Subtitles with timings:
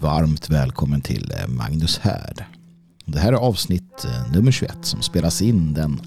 [0.00, 2.44] varmt välkommen till eh, Magnus Härd.
[3.04, 6.00] Det här är avsnitt eh, nummer 21 som spelas in den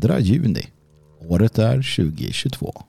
[0.00, 0.66] 2 juni.
[1.28, 2.84] Året är 2022.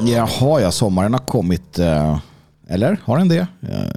[0.00, 1.78] Jaha, ja, sommaren har kommit.
[1.78, 2.18] Eh,
[2.68, 3.46] eller har den det?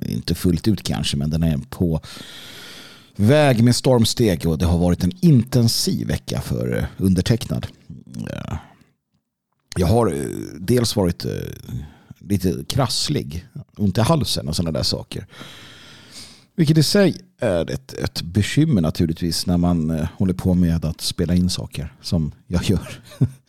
[0.01, 2.01] Inte fullt ut kanske, men den är på
[3.15, 7.67] väg med stormsteg och det har varit en intensiv vecka för eh, undertecknad.
[9.77, 10.27] Jag har eh,
[10.59, 11.31] dels varit eh,
[12.19, 13.45] lite krasslig,
[13.77, 15.27] ont i halsen och sådana där saker.
[16.55, 21.01] Vilket i sig är ett, ett bekymmer naturligtvis när man eh, håller på med att
[21.01, 23.01] spela in saker som jag gör.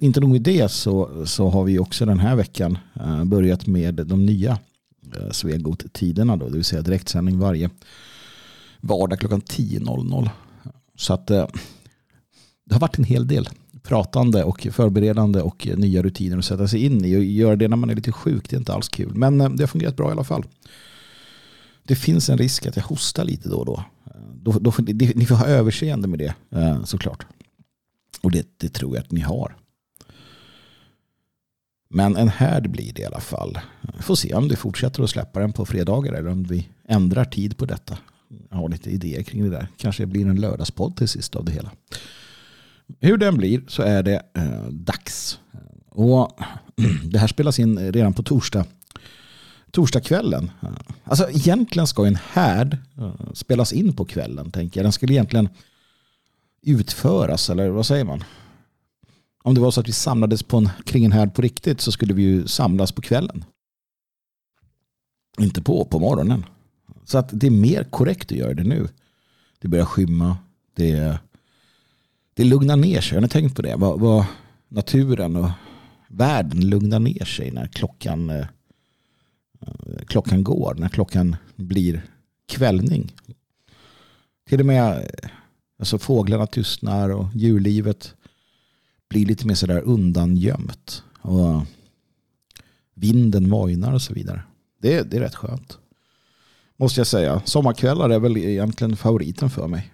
[0.00, 3.94] inte nog med det så, så har vi också den här veckan eh, börjat med
[3.94, 4.58] de nya
[5.16, 6.36] eh, Svegot-tiderna.
[6.36, 7.70] Det vill säga direktsändning varje
[8.80, 10.30] vardag klockan 10.00.
[10.96, 11.46] Så att eh,
[12.64, 13.48] det har varit en hel del
[13.82, 17.16] pratande och förberedande och nya rutiner att sätta sig in i.
[17.16, 19.14] Och göra det när man är lite sjuk, det är inte alls kul.
[19.14, 20.44] Men det har fungerat bra i alla fall.
[21.82, 23.84] Det finns en risk att jag hostar lite då och då.
[24.34, 24.72] då, då
[25.14, 26.34] ni får ha överseende med det
[26.84, 27.26] såklart.
[28.22, 29.56] Och det, det tror jag att ni har.
[31.94, 33.58] Men en härd blir det i alla fall.
[33.96, 37.24] Vi får se om du fortsätter att släppa den på fredagar eller om vi ändrar
[37.24, 37.98] tid på detta.
[38.50, 39.68] Jag har lite idéer kring det där.
[39.76, 41.70] Kanske blir en lördagspodd till sist av det hela.
[43.00, 45.38] Hur den blir så är det eh, dags.
[45.88, 46.38] Och
[47.04, 48.64] det här spelas in redan på torsdag.
[49.70, 50.50] Torsdagskvällen.
[51.04, 54.84] Alltså egentligen ska en härd eh, spelas in på kvällen tänker jag.
[54.84, 55.48] Den skulle egentligen
[56.62, 58.24] utföras eller vad säger man?
[59.42, 61.92] Om det var så att vi samlades på en, kring en härd på riktigt så
[61.92, 63.44] skulle vi ju samlas på kvällen.
[65.38, 66.44] Inte på, på morgonen.
[67.04, 68.88] Så att det är mer korrekt att göra det nu.
[69.58, 70.36] Det börjar skymma.
[70.74, 71.18] Det,
[72.34, 73.16] det lugnar ner sig.
[73.16, 73.76] Har ni tänkt på det?
[73.76, 74.24] Vad, vad
[74.68, 75.50] naturen och
[76.08, 78.46] världen lugnar ner sig när klockan, eh,
[79.60, 80.74] eh, klockan går.
[80.78, 82.02] När klockan blir
[82.48, 83.14] kvällning.
[84.48, 85.30] Till och med eh,
[85.78, 88.14] alltså fåglarna tystnar och djurlivet
[89.12, 91.02] blir lite mer sådär undangömt.
[91.20, 91.62] Och
[92.94, 94.42] vinden mojnar och så vidare.
[94.80, 95.78] Det, det är rätt skönt.
[96.76, 97.42] Måste jag säga.
[97.44, 99.92] Sommarkvällar är väl egentligen favoriten för mig.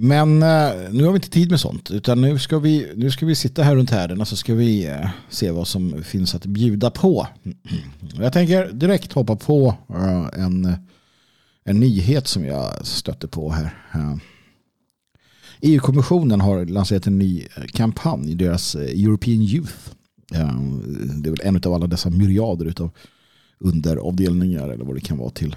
[0.00, 1.90] Men eh, nu har vi inte tid med sånt.
[1.90, 4.86] Utan nu ska vi, nu ska vi sitta här runt härden och så ska vi
[4.86, 7.26] eh, se vad som finns att bjuda på.
[8.20, 10.76] Jag tänker direkt hoppa på eh, en
[11.68, 13.74] en nyhet som jag stötte på här.
[13.94, 14.18] Eh, e
[15.60, 19.74] EU-kommissionen har lanserat en ny eh, kampanj, deras eh, European Youth.
[20.28, 22.90] Det är väl en av alla dessa myriader av
[23.58, 25.56] underavdelningar eller vad det kan vara till.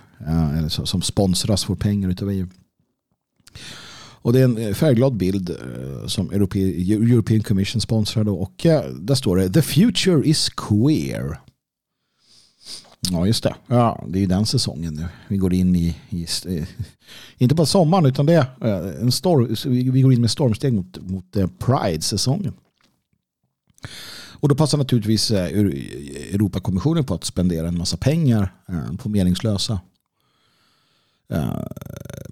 [0.68, 2.48] som sponsras för pengar utav EU.
[4.24, 5.58] Och det är en färgglad bild
[6.08, 8.66] som European Commission sponsrar och
[9.00, 11.38] där står det The future is queer.
[13.10, 13.56] Ja, just det.
[13.68, 15.06] Ja, det är ju den säsongen nu.
[15.28, 16.68] Vi går in i, i eh,
[17.38, 19.56] inte bara sommaren utan det är eh, en storm,
[19.92, 22.54] vi går in med stormsteg mot, mot eh, Pride-säsongen.
[24.14, 28.54] Och då passar naturligtvis Europakommissionen på att spendera en massa pengar
[28.98, 29.80] på meningslösa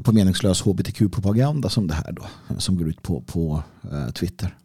[0.03, 2.28] på meningslös hbtq-propaganda som det här då
[2.58, 3.63] som går ut på, på
[4.13, 4.58] Twitter.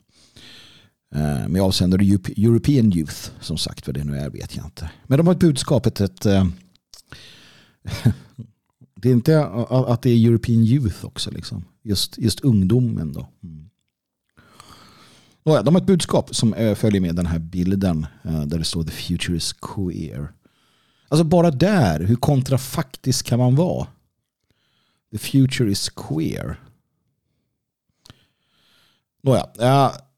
[1.14, 2.02] Eh, med avsändare
[2.36, 3.30] European Youth.
[3.40, 4.90] Som sagt vad det nu är vet jag inte.
[5.04, 6.46] Men de har ett budskapet ett, eh,
[8.94, 11.30] det är inte att det är European Youth också.
[11.30, 11.64] Liksom.
[11.82, 13.28] Just, just ungdomen då.
[13.42, 13.70] Mm.
[15.44, 18.84] De har ett budskap som eh, följer med den här bilden eh, där det står
[18.84, 20.32] The future is queer.
[21.08, 23.86] Alltså bara där, hur kontrafaktisk kan man vara?
[25.12, 26.60] The future is queer.
[29.22, 29.46] Nåja,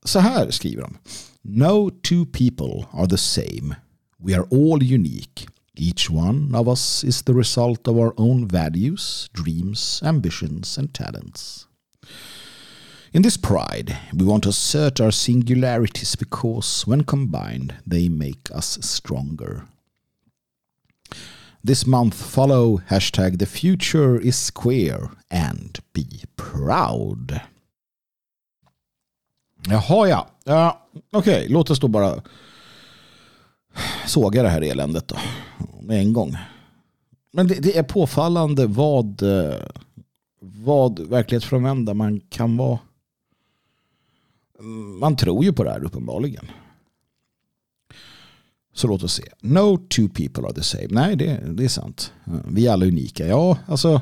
[0.08, 0.94] så här skriver de.
[1.42, 3.76] No two people are the same.
[4.18, 5.46] We are all unique.
[5.78, 11.66] Each one of us is the result of our own values, dreams, ambitions and talents.
[13.12, 18.78] In this pride, we want to assert our singularities because, when combined, they make us
[18.80, 19.66] stronger.
[21.62, 27.42] This month, follow hashtag the future is queer and be proud.
[29.68, 30.28] Jaha ja.
[30.44, 31.48] ja Okej, okay.
[31.48, 32.22] låt oss då bara
[34.06, 35.16] såga det här eländet då.
[35.82, 36.36] Med en gång.
[37.32, 39.60] Men det, det är påfallande vad, eh,
[40.40, 42.78] vad verklighetsfrånvända man kan vara.
[44.60, 46.46] Mm, man tror ju på det här uppenbarligen.
[48.74, 49.24] Så låt oss se.
[49.40, 50.88] No two people are the same.
[50.90, 52.12] Nej, det, det är sant.
[52.26, 53.26] Eh, vi är alla unika.
[53.26, 54.00] Ja, alltså.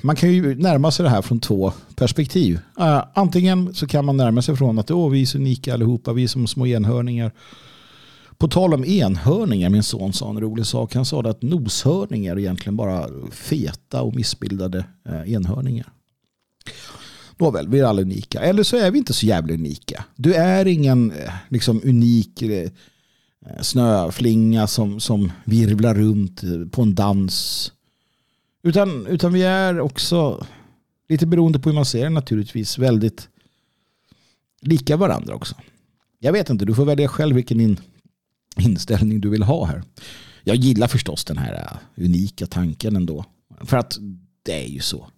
[0.00, 2.58] Man kan ju närma sig det här från två perspektiv.
[2.78, 6.12] Eh, antingen så kan man närma sig från att oh, vi är så unika allihopa,
[6.12, 7.32] vi är som små enhörningar.
[8.38, 10.94] På tal om enhörningar, min son sa en rolig sak.
[10.94, 15.86] Han sa att noshörningar är egentligen bara feta och missbildade eh, enhörningar.
[17.36, 18.40] Nåväl, vi är alla unika.
[18.40, 20.04] Eller så är vi inte så jävla unika.
[20.16, 22.42] Du är ingen eh, liksom, unik
[23.60, 27.72] snöflinga som, som virvlar runt på en dans.
[28.68, 30.46] Utan, utan vi är också,
[31.08, 33.28] lite beroende på hur man ser det naturligtvis, väldigt
[34.60, 35.54] lika varandra också.
[36.18, 37.80] Jag vet inte, du får välja själv vilken in,
[38.56, 39.82] inställning du vill ha här.
[40.44, 43.24] Jag gillar förstås den här äh, unika tanken ändå.
[43.60, 43.98] För att
[44.42, 45.08] det är ju så.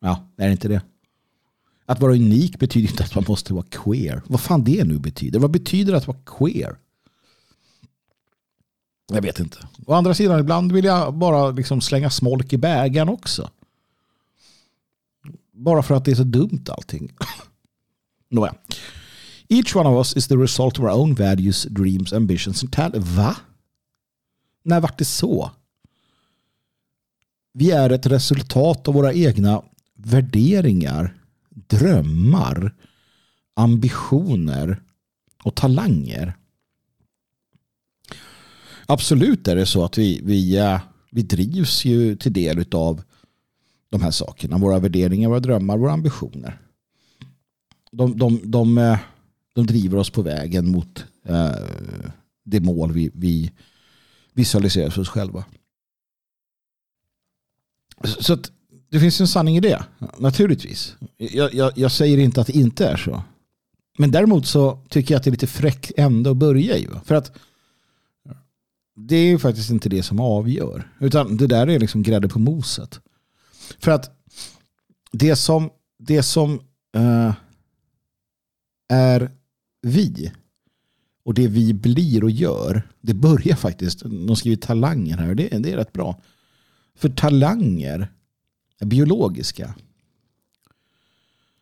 [0.00, 0.82] Ja, är det inte det?
[1.86, 4.22] Att vara unik betyder inte att man måste vara queer.
[4.26, 5.38] Vad fan det nu betyder.
[5.38, 6.76] Vad betyder att vara queer?
[9.14, 9.58] Jag vet inte.
[9.86, 13.50] Å andra sidan, ibland vill jag bara liksom slänga smolk i bägaren också.
[15.52, 17.12] Bara för att det är så dumt allting.
[18.28, 18.54] Nåja.
[19.48, 22.96] Each one of us is the result of our own values, dreams, ambitions and talent.
[22.96, 23.36] Va?
[24.62, 25.50] När vart det så?
[27.52, 29.62] Vi är ett resultat av våra egna
[29.94, 31.16] värderingar,
[31.50, 32.74] drömmar,
[33.54, 34.82] ambitioner
[35.42, 36.34] och talanger.
[38.92, 40.80] Absolut är det så att vi, vi, eh,
[41.10, 43.02] vi drivs ju till del av
[43.90, 44.58] de här sakerna.
[44.58, 46.60] Våra värderingar, våra drömmar, våra ambitioner.
[47.92, 48.98] De, de, de, eh,
[49.54, 51.52] de driver oss på vägen mot eh,
[52.44, 53.52] det mål vi, vi
[54.32, 55.44] visualiserar för oss själva.
[58.04, 58.52] Så att
[58.90, 59.84] det finns en sanning i det,
[60.18, 60.96] naturligtvis.
[61.16, 63.22] Jag, jag, jag, säger inte att det inte är så.
[63.98, 66.88] Men däremot så tycker jag att det är lite fräckt ändå att börja i.
[67.04, 67.32] För att
[68.94, 70.92] det är ju faktiskt inte det som avgör.
[71.00, 73.00] Utan det där är liksom grädde på moset.
[73.78, 74.10] För att
[75.12, 76.60] det som, det som
[76.96, 77.32] uh,
[78.88, 79.30] är
[79.82, 80.32] vi
[81.24, 85.72] och det vi blir och gör, det börjar faktiskt, de skriver talanger här, det, det
[85.72, 86.20] är rätt bra.
[86.94, 88.12] För talanger
[88.78, 89.74] är biologiska.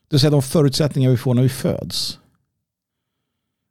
[0.08, 2.18] Det vill säga de förutsättningar vi får när vi föds.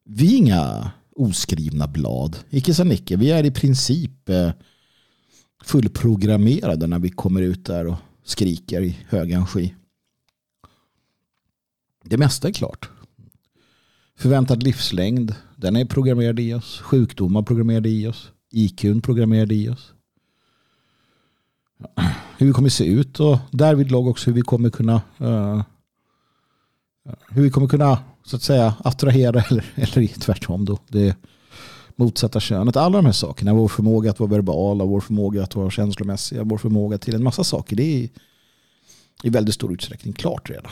[0.04, 2.38] Vi är inga oskrivna blad.
[2.50, 4.52] Icke sa Nicke, vi är i princip eh,
[5.64, 9.76] fullprogrammerade när vi kommer ut där och skriker i hög energi.
[12.04, 12.90] Det mesta är klart.
[14.18, 16.80] Förväntad livslängd, den är programmerad i oss.
[16.80, 18.32] Sjukdomar programmerade i oss.
[18.52, 19.94] IQ programmerade i oss.
[22.38, 25.64] Hur vi kommer se ut och därvidlag också hur vi kommer kunna uh,
[27.30, 27.98] hur vi kommer kunna
[28.30, 30.80] så att säga attrahera eller, eller tvärtom då.
[30.88, 31.16] Det
[31.96, 32.76] motsatta könet.
[32.76, 36.58] Alla de här sakerna, vår förmåga att vara verbala, vår förmåga att vara känslomässiga, vår
[36.58, 37.76] förmåga till en massa saker.
[37.76, 38.10] Det är
[39.24, 40.72] i väldigt stor utsträckning klart redan.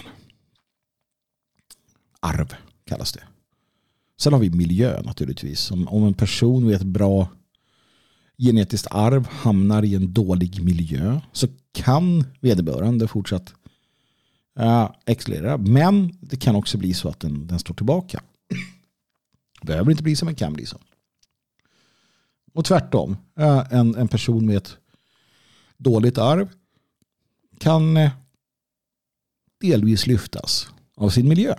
[2.19, 2.53] Arv
[2.85, 3.23] kallas det.
[4.19, 5.71] Sen har vi miljö naturligtvis.
[5.71, 7.29] Om, om en person med ett bra
[8.37, 13.53] genetiskt arv hamnar i en dålig miljö så kan vederbörande fortsatt
[14.59, 15.57] uh.
[15.57, 18.23] Men det kan också bli så att den, den står tillbaka.
[19.61, 20.79] Det behöver inte bli som en kan bli så.
[22.53, 24.77] Och tvärtom, uh, en, en person med ett
[25.77, 26.49] dåligt arv
[27.59, 28.09] kan uh,
[29.59, 31.55] delvis lyftas av sin miljö.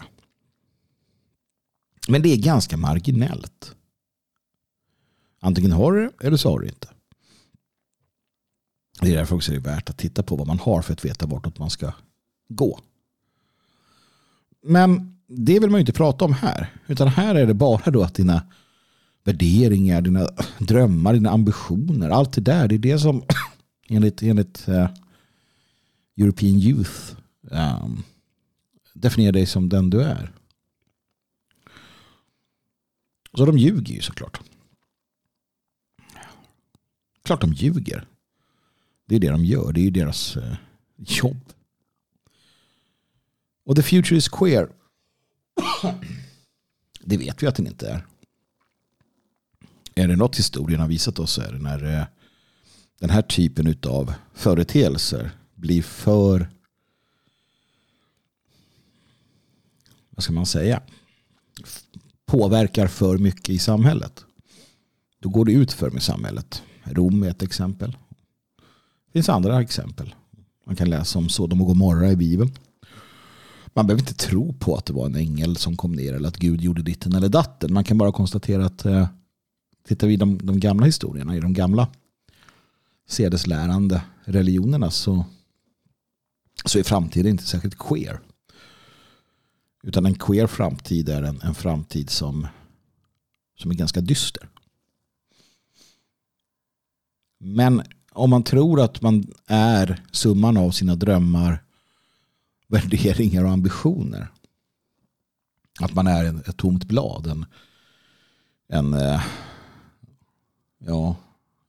[2.08, 3.74] Men det är ganska marginellt.
[5.40, 6.88] Antingen har du det eller så har du det inte.
[9.00, 11.04] Det är därför också det är värt att titta på vad man har för att
[11.04, 11.92] veta vartåt man ska
[12.48, 12.80] gå.
[14.62, 16.72] Men det vill man ju inte prata om här.
[16.86, 18.42] Utan här är det bara då att dina
[19.24, 23.22] värderingar, dina drömmar, dina ambitioner, allt det där, det är det som
[23.88, 24.88] enligt, enligt uh,
[26.16, 28.02] European Youth um,
[28.94, 30.32] definierar dig som den du är.
[33.34, 34.40] Så de ljuger ju såklart.
[37.22, 38.06] Klart de ljuger.
[39.06, 39.72] Det är det de gör.
[39.72, 40.56] Det är ju deras eh,
[40.96, 41.40] jobb.
[43.68, 44.68] Och the future is queer.
[47.00, 48.06] Det vet vi att den inte är.
[49.94, 52.06] Är det något historien har visat oss så är det när eh,
[53.00, 56.48] den här typen av företeelser blir för
[60.10, 60.82] vad ska man säga
[62.26, 64.24] påverkar för mycket i samhället.
[65.18, 66.62] Då går det ut för med samhället.
[66.84, 67.90] Rom är ett exempel.
[69.06, 70.14] Det finns andra exempel.
[70.66, 72.52] Man kan läsa om Sodom och Gomorra i Bibeln
[73.78, 76.36] man behöver inte tro på att det var en ängel som kom ner eller att
[76.36, 77.72] Gud gjorde ditten eller datten.
[77.72, 79.08] Man kan bara konstatera att eh,
[79.88, 81.88] tittar vi i de, de gamla historierna, i de gamla
[83.08, 85.24] sedeslärande religionerna så,
[86.64, 88.20] så är framtiden inte särskilt queer.
[89.82, 92.46] Utan en queer framtid är en, en framtid som,
[93.60, 94.48] som är ganska dyster.
[97.40, 97.82] Men
[98.12, 101.62] om man tror att man är summan av sina drömmar,
[102.68, 104.28] värderingar och ambitioner.
[105.80, 107.26] Att man är ett tomt blad.
[107.26, 107.46] En,
[108.68, 109.22] en, eh,
[110.78, 111.16] ja,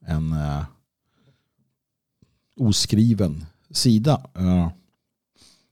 [0.05, 0.63] en eh,
[2.55, 4.29] oskriven sida.
[4.35, 4.69] Eh,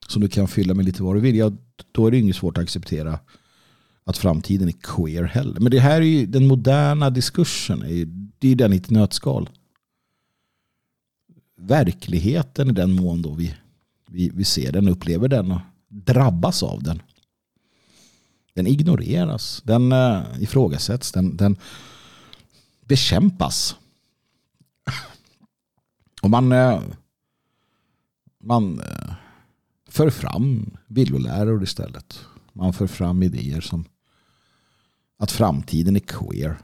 [0.08, 1.36] som du kan fylla med lite vad du vill.
[1.36, 1.52] Ja,
[1.92, 3.20] då är det inget svårt att acceptera
[4.04, 5.60] att framtiden är queer heller.
[5.60, 7.80] Men det här är ju den moderna diskursen.
[8.40, 9.50] Det är den i ett nötskal.
[11.58, 13.56] Verkligheten i den mån då vi,
[14.08, 17.02] vi, vi ser den, upplever den och drabbas av den.
[18.54, 21.58] Den ignoreras, den uh, ifrågasätts, den, den
[22.86, 23.76] bekämpas.
[26.22, 26.82] Och man, uh,
[28.44, 29.14] man uh,
[29.88, 32.20] för fram villoläror istället.
[32.54, 33.86] Man för fram idéer som
[35.18, 36.58] att framtiden är queer.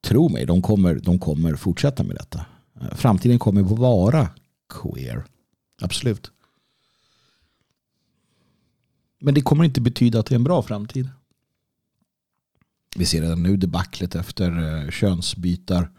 [0.00, 2.46] Tro mig, de kommer, de kommer fortsätta med detta.
[2.92, 4.28] Framtiden kommer att vara
[4.70, 5.24] queer.
[5.80, 6.30] Absolut.
[9.18, 11.08] Men det kommer inte betyda att det är en bra framtid.
[12.96, 15.90] Vi ser redan nu debaclet efter eh, könsbytar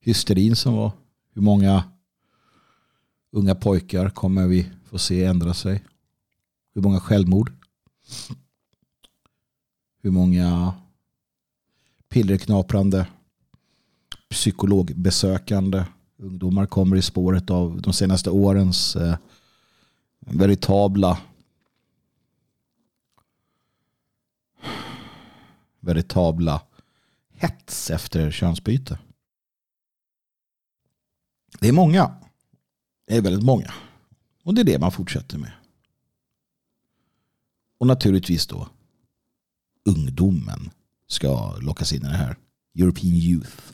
[0.00, 0.92] hysterin som var.
[1.32, 1.84] Hur många
[3.30, 5.84] unga pojkar kommer vi få se ändra sig?
[6.74, 7.52] Hur många självmord?
[10.02, 10.74] Hur många
[12.08, 13.06] pillerknaprande
[14.28, 15.84] psykologbesökande
[16.24, 19.16] ungdomar kommer i spåret av de senaste årens eh,
[20.18, 21.18] veritabla
[25.80, 26.62] veritabla
[27.32, 28.98] hets efter könsbyte.
[31.60, 32.14] Det är många.
[33.06, 33.74] Det är väldigt många.
[34.42, 35.52] Och det är det man fortsätter med.
[37.78, 38.68] Och naturligtvis då
[39.84, 40.70] ungdomen
[41.06, 42.36] ska lockas in i det här.
[42.74, 43.73] European Youth.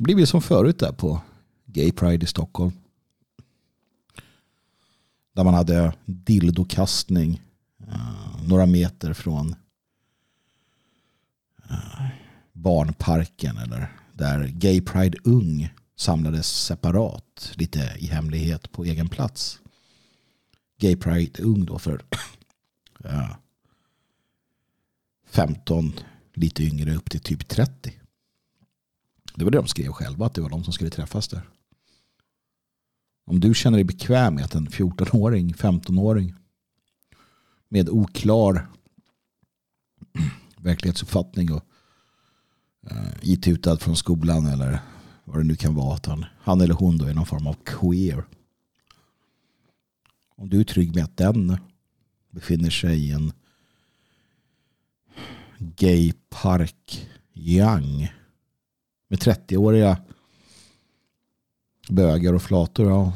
[0.00, 1.20] Det blir väl som förut där på
[1.66, 2.72] Gay Pride i Stockholm.
[5.32, 7.42] Där man hade dildokastning
[7.88, 9.54] uh, några meter från
[11.70, 12.06] uh,
[12.52, 19.60] barnparken eller där Gay Pride Ung samlades separat, lite i hemlighet på egen plats.
[20.78, 22.02] Gay Pride Ung då för
[23.04, 23.38] eh, ja,
[25.26, 25.92] 15,
[26.34, 27.99] lite yngre upp till typ 30.
[29.40, 31.48] Det var det de skrev själva, att det var de som skulle träffas där.
[33.26, 36.34] Om du känner dig bekväm med att en 14-åring, 15-åring
[37.68, 38.68] med oklar
[40.56, 41.64] verklighetsuppfattning och
[42.90, 44.80] uh, itutad från skolan eller
[45.24, 47.56] vad det nu kan vara att han, han eller hon då är någon form av
[47.64, 48.24] queer.
[50.36, 51.56] Om du är trygg med att den
[52.30, 53.32] befinner sig i en
[55.58, 58.08] gaypark young
[59.10, 59.98] med 30-åriga
[61.88, 63.12] bögar och flator, ja,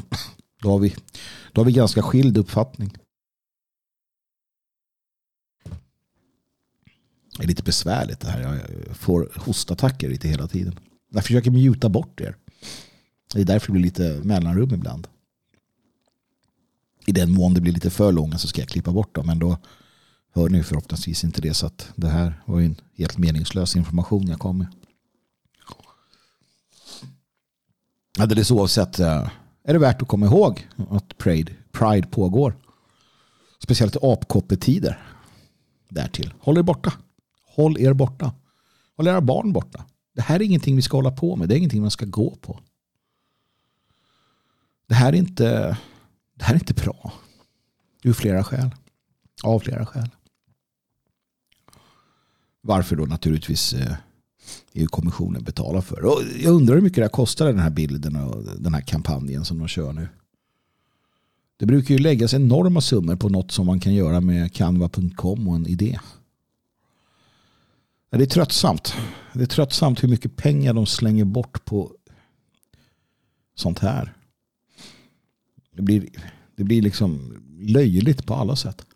[0.63, 0.95] då, har vi,
[1.53, 2.97] då har vi ganska skild uppfattning.
[7.39, 8.41] Det är lite besvärligt det här.
[8.87, 10.79] Jag får hostattacker lite hela tiden.
[11.11, 12.37] Jag försöker mjuta bort er.
[13.33, 15.09] Det är därför det blir lite mellanrum ibland.
[17.07, 19.27] I den mån det blir lite för långa så ska jag klippa bort dem.
[19.27, 19.59] Men då
[20.33, 21.55] hör ni förhoppningsvis inte det.
[21.55, 24.67] Så att det här var ju en helt meningslös information jag kom med.
[28.19, 29.31] Alldeles oavsett eh,
[29.65, 32.57] är det värt att komma ihåg att Pride, Pride pågår.
[33.63, 34.99] Speciellt i apkoppetider.
[35.89, 36.35] Därtill.
[36.41, 36.93] Håll er borta.
[37.43, 38.33] Håll er borta.
[38.97, 39.85] Håll era barn borta.
[40.15, 41.49] Det här är ingenting vi ska hålla på med.
[41.49, 42.61] Det är ingenting man ska gå på.
[44.87, 45.77] Det här är inte,
[46.35, 47.13] det här är inte bra.
[48.03, 48.71] Ur flera skäl.
[49.45, 50.09] Av flera skäl.
[52.61, 53.97] Varför då naturligtvis eh,
[54.73, 56.05] EU-kommissionen betalar för.
[56.05, 59.45] Och jag undrar hur mycket det här kostar den här bilden och den här kampanjen
[59.45, 60.09] som de kör nu.
[61.57, 65.55] Det brukar ju läggas enorma summor på något som man kan göra med canva.com och
[65.55, 65.99] en idé.
[68.11, 68.95] Det är tröttsamt.
[69.33, 71.93] Det är tröttsamt hur mycket pengar de slänger bort på
[73.55, 74.15] sånt här.
[75.71, 76.09] Det blir,
[76.57, 78.87] det blir liksom löjligt på alla sätt.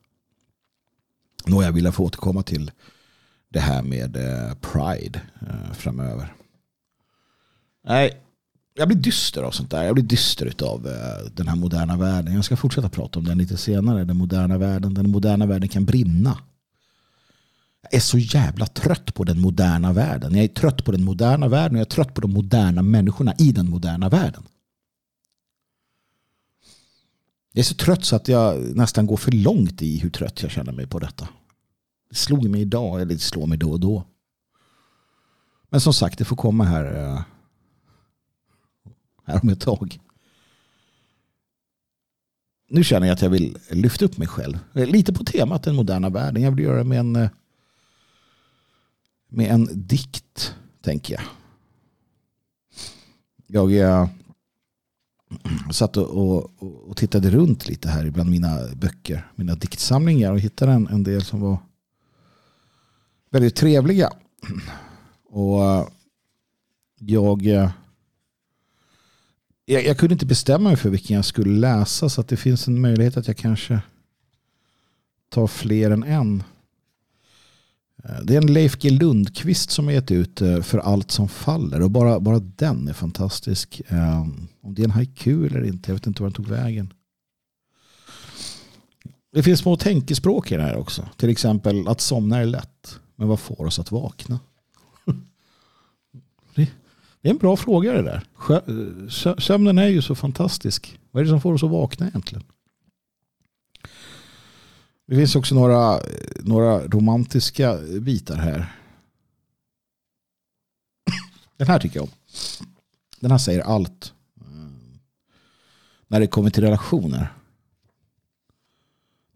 [1.47, 2.71] Nå, jag vill få återkomma till
[3.49, 6.35] det här med eh, Pride eh, framöver.
[7.85, 8.21] Nej,
[8.75, 9.85] jag blir dyster av sånt där.
[9.85, 12.35] Jag blir dyster av eh, den här moderna världen.
[12.35, 14.05] Jag ska fortsätta prata om den lite senare.
[14.05, 14.95] Den moderna världen.
[14.95, 16.39] Den moderna världen kan brinna.
[17.83, 20.35] Jag är så jävla trött på den moderna världen.
[20.35, 23.35] Jag är trött på den moderna världen och jag är trött på de moderna människorna
[23.39, 24.43] i den moderna världen.
[27.53, 30.51] Jag är så trött så att jag nästan går för långt i hur trött jag
[30.51, 31.29] känner mig på detta.
[32.09, 34.05] Det slog mig idag, eller det slår mig då och då.
[35.69, 37.23] Men som sagt, det får komma här, eh,
[39.25, 40.01] här om ett tag.
[42.71, 44.59] Nu känner jag att jag vill lyfta upp mig själv.
[44.75, 46.43] Eh, lite på temat den moderna världen.
[46.43, 47.31] Jag vill göra det med en, eh,
[49.29, 51.23] med en dikt, tänker jag.
[53.47, 54.09] Jag
[55.73, 56.53] satt och, och,
[56.89, 61.25] och, tittade runt lite här bland mina böcker, mina diktsamlingar och hittade en, en del
[61.25, 61.59] som var
[63.31, 64.13] väldigt trevliga.
[65.31, 65.87] Och eh,
[66.99, 67.71] jag, eh,
[69.65, 72.69] jag, jag kunde inte bestämma mig för vilken jag skulle läsa så att det finns
[72.69, 73.81] en möjlighet att jag kanske
[75.29, 76.43] tar fler än en.
[78.05, 81.83] Eh, det är en Leif G Lundqvist som har gett ut För allt som faller
[81.83, 83.83] och bara, bara den är fantastisk.
[84.61, 86.93] Om det är en haiku eller inte, jag vet inte var den tog vägen.
[89.33, 91.09] Det finns små tänkespråk i den här också.
[91.17, 93.01] Till exempel att somna är lätt.
[93.19, 94.41] Men vad får oss att vakna?
[97.21, 99.41] Det är en bra fråga det där.
[99.41, 100.99] Sömnen är ju så fantastisk.
[101.11, 102.45] Vad är det som får oss att vakna egentligen?
[105.07, 106.01] Det finns också några,
[106.41, 108.75] några romantiska bitar här.
[111.57, 112.11] Den här tycker jag om.
[113.21, 114.13] Den här säger allt.
[114.41, 114.47] Eh,
[116.07, 117.33] när det kommer till relationer.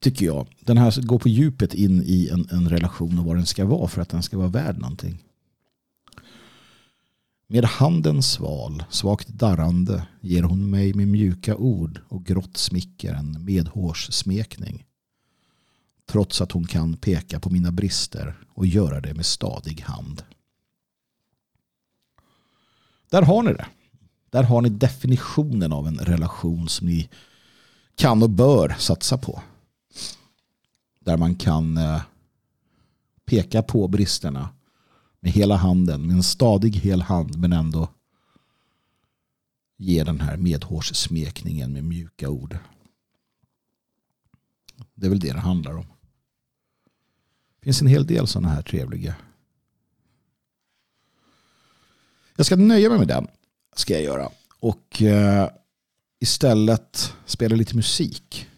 [0.02, 0.46] Tycker jag.
[0.60, 3.88] Den här går på djupet in i en, en relation och vad den ska vara
[3.88, 5.18] för att den ska vara värd någonting.
[7.46, 13.44] Med handen sval, svagt darrande ger hon mig med mjuka ord och grått smicker en
[13.44, 14.84] medhårssmekning
[16.06, 20.22] trots att hon kan peka på mina brister och göra det med stadig hand.
[23.10, 23.66] Där har ni det.
[24.30, 27.08] Där har ni definitionen av en relation som ni
[27.94, 29.42] kan och bör satsa på.
[31.04, 32.02] Där man kan eh,
[33.24, 34.48] peka på bristerna
[35.20, 37.88] med hela handen, med en stadig hel hand men ändå
[39.76, 42.58] ge den här medhårssmekningen med mjuka ord.
[44.94, 45.86] Det är väl det det handlar om.
[47.60, 49.14] Det finns en hel del sådana här trevliga.
[52.36, 53.26] Jag ska nöja mig med den.
[53.76, 54.30] Ska jag göra.
[54.58, 55.50] Och eh,
[56.20, 58.48] istället spela lite musik.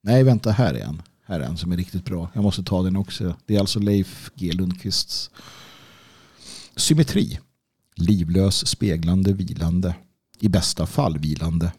[0.00, 1.02] Nej, vänta, här är en.
[1.26, 2.30] Här är en som är riktigt bra.
[2.34, 3.36] Jag måste ta den också.
[3.46, 5.30] Det är alltså Leif G Lundqvists
[6.76, 7.38] Symmetri.
[7.94, 9.94] Livlös, speglande, vilande.
[10.40, 11.72] I bästa fall vilande.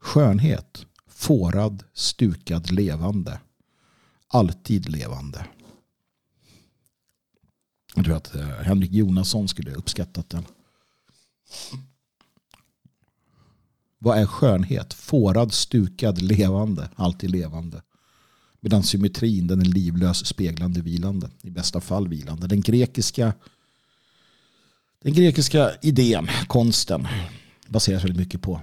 [0.00, 0.86] Skönhet.
[1.06, 3.40] Fårad, stukad, levande
[4.28, 5.46] alltid levande.
[7.94, 10.44] Jag tror att eh, Henrik Jonasson skulle uppskattat den.
[13.98, 14.94] Vad är skönhet?
[14.94, 16.90] Fårad, stukad, levande.
[16.94, 17.82] Alltid levande.
[18.60, 21.30] Medan symmetrin den är livlös, speglande, vilande.
[21.42, 22.46] I bästa fall vilande.
[22.46, 23.32] Den grekiska,
[25.02, 27.08] den grekiska idén, konsten,
[27.68, 28.62] baseras väldigt mycket på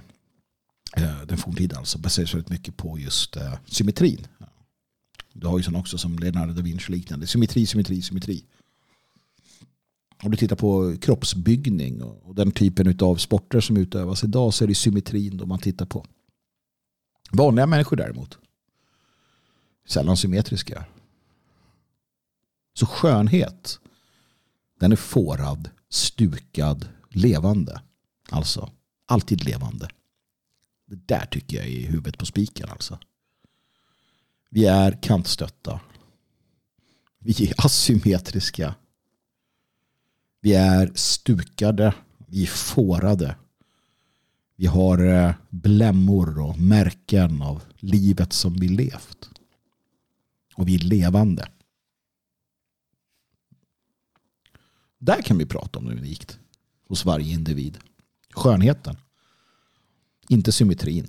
[0.96, 4.26] eh, den forntida alltså, baseras väldigt mycket på just eh, symmetrin.
[5.32, 7.26] Du har ju sådana också som Leonardo da Vinci liknande.
[7.26, 8.44] Symmetri, symmetri, symmetri.
[10.22, 14.68] Om du tittar på kroppsbyggning och den typen av sporter som utövas idag så är
[14.68, 16.06] det symmetrin då man tittar på.
[17.30, 18.38] Vanliga människor däremot.
[19.86, 20.84] Sällan symmetriska.
[22.74, 23.80] Så skönhet
[24.80, 27.82] den är fårad, stukad, levande.
[28.30, 28.70] Alltså
[29.06, 29.88] alltid levande.
[30.86, 32.98] Det där tycker jag är huvudet på spiken alltså.
[34.50, 35.80] Vi är kantstötta.
[37.18, 38.74] Vi är asymmetriska.
[40.40, 41.94] Vi är stukade.
[42.26, 43.36] Vi är fårade.
[44.56, 49.30] Vi har eh, blämmor och märken av livet som vi levt.
[50.56, 51.48] Och vi är levande.
[54.98, 56.38] Där kan vi prata om det unikt
[56.88, 57.78] hos varje individ.
[58.34, 58.96] Skönheten.
[60.28, 61.08] Inte symmetrin.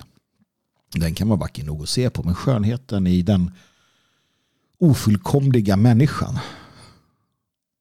[0.92, 2.24] Den kan vara vacker nog att se på.
[2.24, 3.52] Men skönheten i den
[4.78, 6.40] ofullkomliga människan.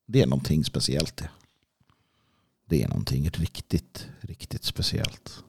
[0.06, 1.30] Det är någonting speciellt det.
[2.68, 5.44] Det är någonting riktigt, riktigt speciellt.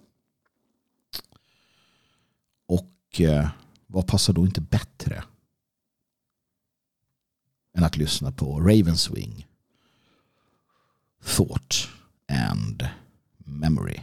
[2.66, 3.50] Och eh,
[3.88, 5.24] vad passar då inte bättre
[7.78, 9.48] än att lyssna på Ravenswing,
[11.24, 11.88] Thought
[12.32, 12.88] and
[13.38, 14.00] Memory.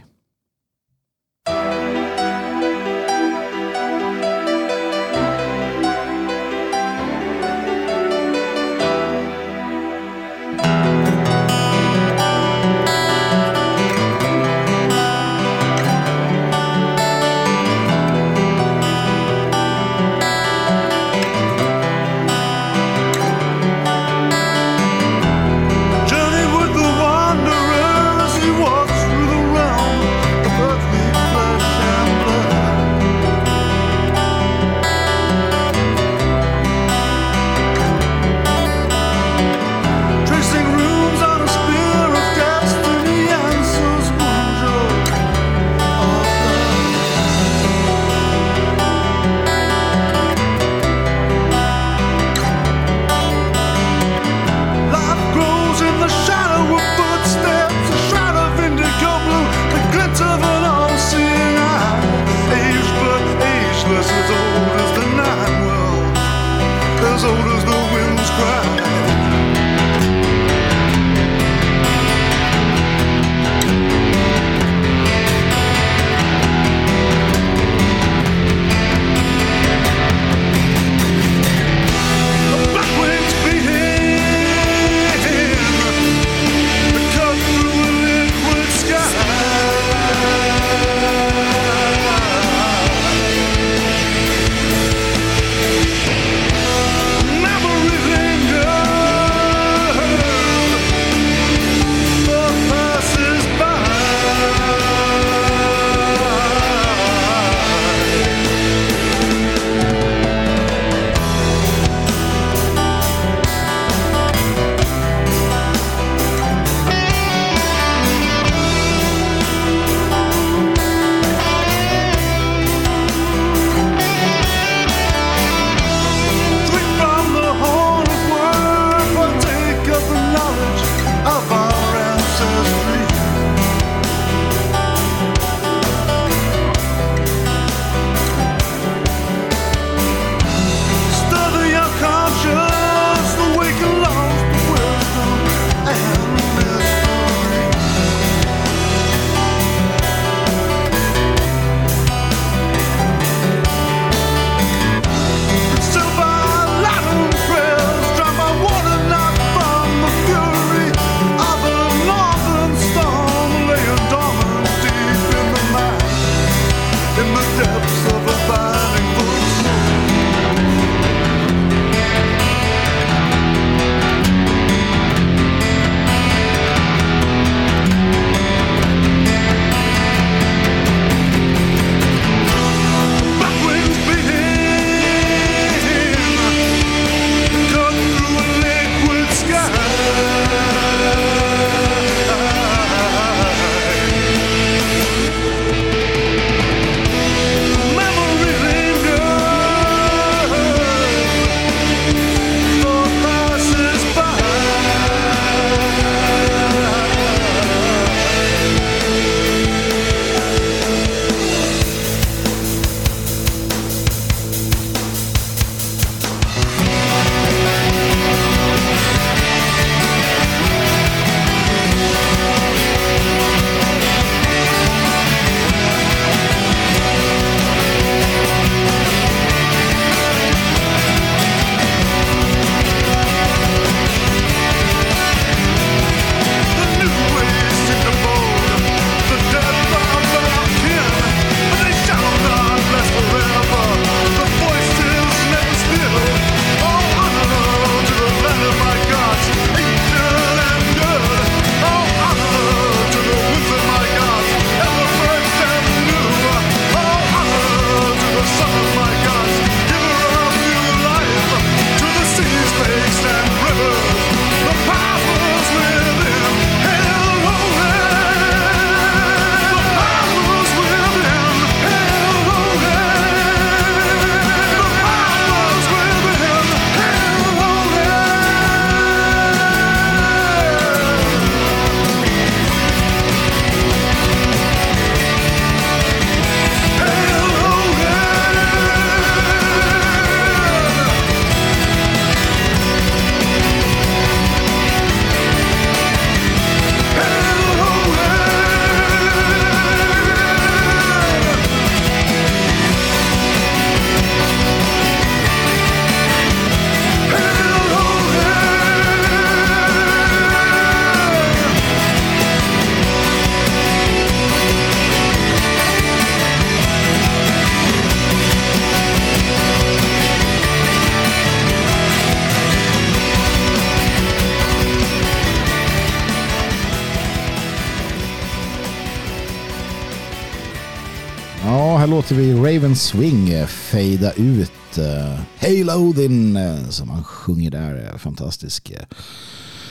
[332.65, 338.17] Raven Swing eh, fejda ut eh, Halo Odin eh, som han sjunger där.
[338.17, 338.93] Fantastisk.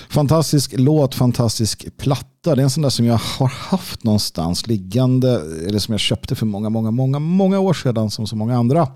[0.09, 2.55] Fantastisk låt, fantastisk platta.
[2.55, 6.35] Det är en sån där som jag har haft någonstans liggande, eller som jag köpte
[6.35, 8.89] för många, många, många, många år sedan som så många andra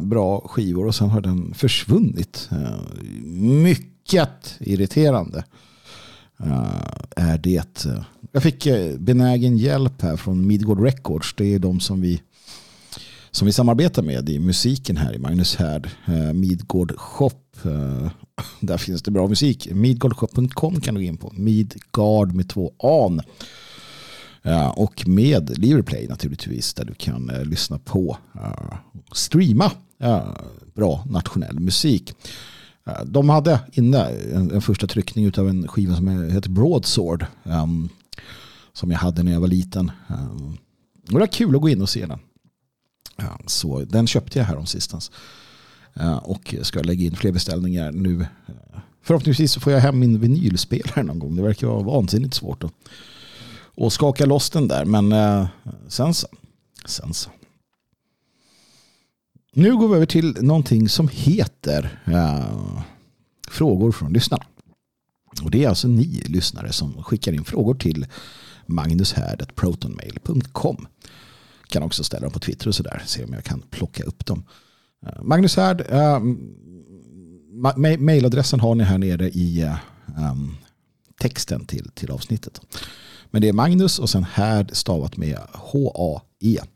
[0.00, 2.48] bra skivor och sen har den försvunnit.
[3.62, 5.44] Mycket irriterande
[7.16, 7.86] är det.
[8.32, 8.66] Jag fick
[8.98, 11.34] benägen hjälp här från Midgård Records.
[11.36, 12.22] Det är de som vi
[13.36, 15.90] som vi samarbetar med i musiken här i Magnus Härd.
[16.06, 17.30] Eh, Midgård Shop.
[17.64, 18.10] Eh,
[18.60, 19.68] där finns det bra musik.
[19.72, 21.32] Midgardshop.com kan du gå in på.
[21.34, 23.20] Midgard med två an.
[24.42, 28.18] Eh, och med Liverplay naturligtvis där du kan lyssna på
[29.12, 29.70] streama
[30.74, 32.12] bra nationell musik.
[33.04, 37.26] De hade inne en, första tryckning av en skiva som heter Broadsword.
[38.72, 39.92] Som jag hade när jag var liten.
[41.08, 42.18] Det var kul att gå in och se den.
[43.46, 45.10] Så den köpte jag här om sistens.
[45.94, 48.20] Eh, och ska lägga in fler beställningar nu.
[48.20, 48.26] Eh,
[49.02, 51.36] förhoppningsvis förhoppningsvis får jag hem min vinylspelare någon gång.
[51.36, 52.72] Det verkar vara vansinnigt svårt att,
[53.76, 54.84] att skaka loss den där.
[54.84, 55.46] Men eh,
[55.88, 56.28] sen så.
[56.84, 57.30] Sen så.
[59.52, 62.82] Nu går vi över till någonting som heter uh,
[63.48, 64.44] frågor från lyssnarna.
[65.42, 68.06] Och det är alltså ni lyssnare som skickar in frågor till
[68.66, 70.86] magnushärd.protonmail.com.
[71.68, 73.02] Kan också ställa dem på Twitter och sådär.
[73.06, 74.44] Se om jag kan plocka upp dem.
[75.06, 76.20] Eh, Magnus Härd, eh,
[77.98, 79.78] Mejladressen har ni här nere i eh,
[80.18, 80.56] ehm,
[81.20, 82.60] texten till, till avsnittet.
[83.30, 86.68] Men det är Magnus och sen Härd stavat med H-A-E-R-D.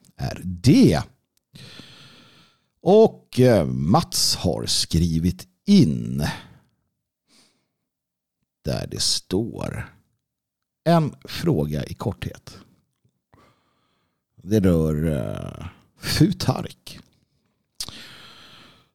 [2.83, 6.27] Och eh, Mats har skrivit in
[8.65, 9.95] där det står
[10.85, 12.59] en fråga i korthet.
[14.43, 15.67] Det rör uh,
[16.01, 16.99] Futark.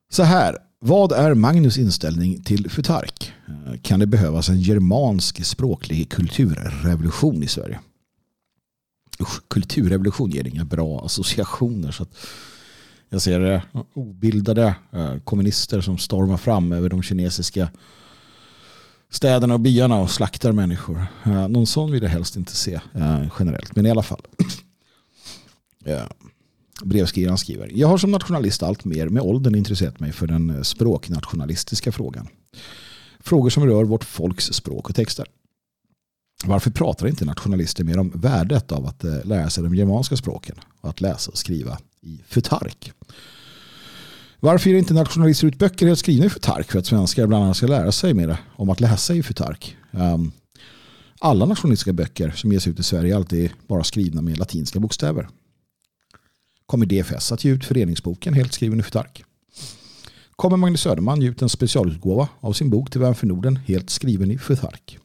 [0.10, 3.34] Så här, vad är Magnus inställning till Futark?
[3.48, 7.80] Eh, kan det behövas en germansk språklig kulturrevolution i Sverige?
[9.22, 11.92] Usch, kulturrevolution ger inga bra associationer.
[11.92, 12.18] Så att
[13.10, 13.62] jag ser eh,
[13.94, 17.70] obildade eh, kommunister som stormar fram över de kinesiska
[19.10, 21.06] städerna och byarna och slaktar människor.
[21.26, 24.22] Eh, någon sån vill jag helst inte se eh, generellt, men i alla fall.
[25.86, 26.04] Eh,
[26.84, 27.72] brevskrivaren skriver.
[27.74, 32.28] Jag har som nationalist allt mer med åldern intresserat mig för den eh, språknationalistiska frågan.
[33.20, 35.26] Frågor som rör vårt folks språk och texter.
[36.46, 40.56] Varför pratar inte nationalister mer om värdet av att eh, lära sig de germanska språken
[40.82, 42.92] och att läsa och skriva i Futark.
[44.40, 47.58] Varför ger inte nationalister ut böcker helt skrivna i Futark för att svenskar bland annat
[47.58, 49.78] ska lära sig mer om att läsa i Futark?
[49.92, 50.32] Um,
[51.20, 55.28] alla nationalistiska böcker som ges ut i Sverige är alltid bara skrivna med latinska bokstäver.
[56.66, 59.24] Kommer DFS att ge ut föreningsboken helt skriven i Futark?
[60.36, 63.90] Kommer Magnus Söderman ge ut en specialutgåva av sin bok till Vän för Norden helt
[63.90, 65.00] skriven i Futark?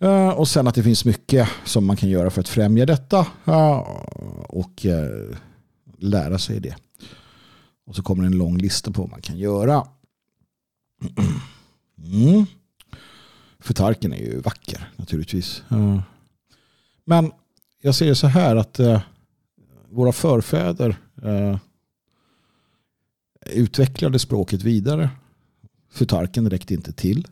[0.00, 3.26] Eh, och sen att det finns mycket som man kan göra för att främja detta.
[3.44, 3.78] Eh,
[4.48, 5.36] och eh,
[5.98, 6.76] lära sig det.
[7.86, 9.86] Och så kommer en lång lista på vad man kan göra.
[11.98, 12.46] Mm.
[13.60, 15.62] Futarken är ju vacker naturligtvis.
[17.04, 17.32] Men
[17.82, 18.80] jag ser det så här att
[19.90, 21.58] våra förfäder eh,
[23.46, 25.10] utvecklade språket vidare.
[25.90, 27.26] Futarken räckte inte till.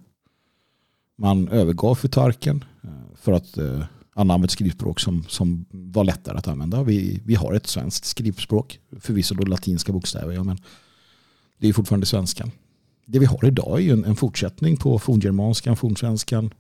[1.16, 6.48] Man övergav futarken eh, för att eh, använda ett skrivspråk som, som var lättare att
[6.48, 6.82] använda.
[6.82, 10.58] Vi, vi har ett svenskt skrivspråk, förvisso då latinska bokstäver, ja, men
[11.58, 12.50] det är fortfarande svenskan.
[13.06, 16.54] Det vi har idag är ju en, en fortsättning på forngermanskan, fornsvenskan.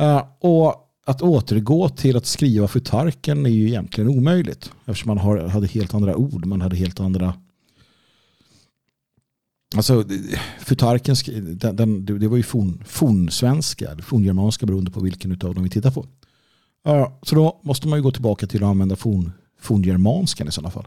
[0.00, 5.38] Eh, och att återgå till att skriva futarken är ju egentligen omöjligt eftersom man har,
[5.38, 7.34] hade helt andra ord, man hade helt andra
[9.76, 10.04] Alltså,
[10.60, 11.16] Futarken,
[11.58, 15.90] den, den, det var ju forn, fornsvenska, forngermanska beroende på vilken av dem vi tittar
[15.90, 16.06] på.
[17.22, 20.86] Så då måste man ju gå tillbaka till att använda forn, forngermanskan i sådana fall.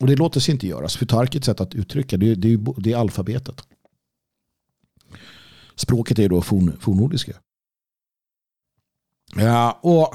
[0.00, 0.96] Och det låter sig inte göras.
[0.96, 3.62] Futarkets sätt att uttrycka det, det, det är alfabetet.
[5.74, 7.32] Språket är då forn, fornnordiska.
[9.36, 10.14] Ja, och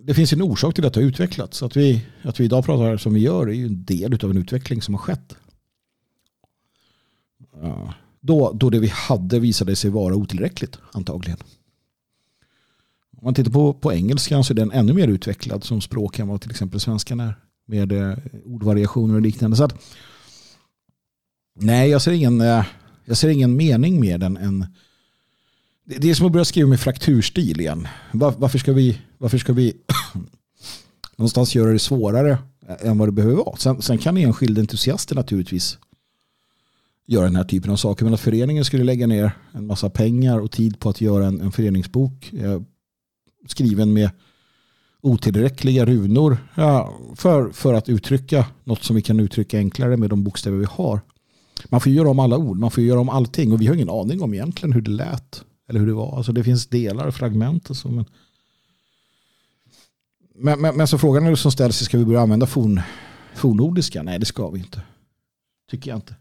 [0.00, 1.62] det finns en orsak till att det har utvecklats.
[1.62, 4.36] Att vi, att vi idag pratar som vi gör är ju en del av en
[4.36, 5.34] utveckling som har skett.
[8.20, 11.38] Då, då det vi hade visade sig vara otillräckligt antagligen.
[13.16, 16.28] Om man tittar på, på engelskan så är den ännu mer utvecklad som språk än
[16.28, 17.34] vad till exempel svenskan är.
[17.66, 19.56] Med eh, ordvariationer och liknande.
[19.56, 19.74] Så att,
[21.54, 22.66] nej, jag ser, ingen, eh,
[23.04, 24.66] jag ser ingen mening med den än
[25.98, 27.88] det är som att börja skriva med frakturstil igen.
[28.12, 29.76] Var, varför ska vi, varför ska vi
[31.16, 32.38] någonstans göra det svårare
[32.80, 33.56] än vad det behöver vara.
[33.56, 35.78] Sen, sen kan enskilda entusiaster naturligtvis
[37.06, 38.04] göra den här typen av saker.
[38.04, 41.40] Men att föreningen skulle lägga ner en massa pengar och tid på att göra en,
[41.40, 42.60] en föreningsbok eh,
[43.46, 44.10] skriven med
[45.02, 50.24] otillräckliga runor ja, för, för att uttrycka något som vi kan uttrycka enklare med de
[50.24, 51.00] bokstäver vi har.
[51.68, 53.90] Man får göra om alla ord, man får göra om allting och vi har ingen
[53.90, 56.16] aning om egentligen hur det lät eller hur det var.
[56.16, 57.88] Alltså det finns delar och fragment och så.
[57.88, 58.04] Men,
[60.34, 62.80] men, men, men så frågan är som ställs, ska vi börja använda forn,
[63.34, 64.02] fornnordiska?
[64.02, 64.82] Nej, det ska vi inte.
[65.70, 66.14] Tycker jag inte.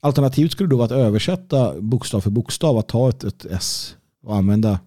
[0.00, 4.36] Alternativet skulle då vara att översätta bokstav för bokstav, att ta ett, ett S och
[4.36, 4.80] använda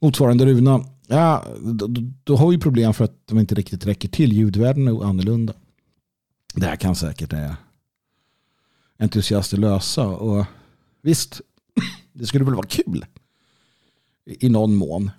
[0.00, 0.84] motsvarande runa.
[1.06, 1.86] Ja, då,
[2.24, 4.32] då, har vi problem för att de inte riktigt räcker till.
[4.32, 5.52] Ljudvärden är annorlunda.
[6.54, 7.54] Det här kan säkert eh,
[8.98, 10.06] entusiaster lösa.
[10.06, 10.46] Och
[11.02, 11.40] visst,
[12.18, 13.04] det skulle väl vara kul
[14.24, 15.10] i någon mån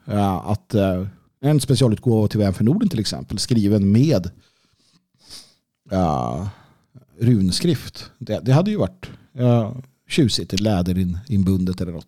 [0.44, 1.08] att eh,
[1.40, 4.32] en specialutgåva till Vän för Norden till exempel skriven med
[5.94, 6.48] uh,
[7.20, 8.12] runskrift.
[8.18, 12.08] Det, det, hade ju varit uh, tjusigt, läderinbundet eller något.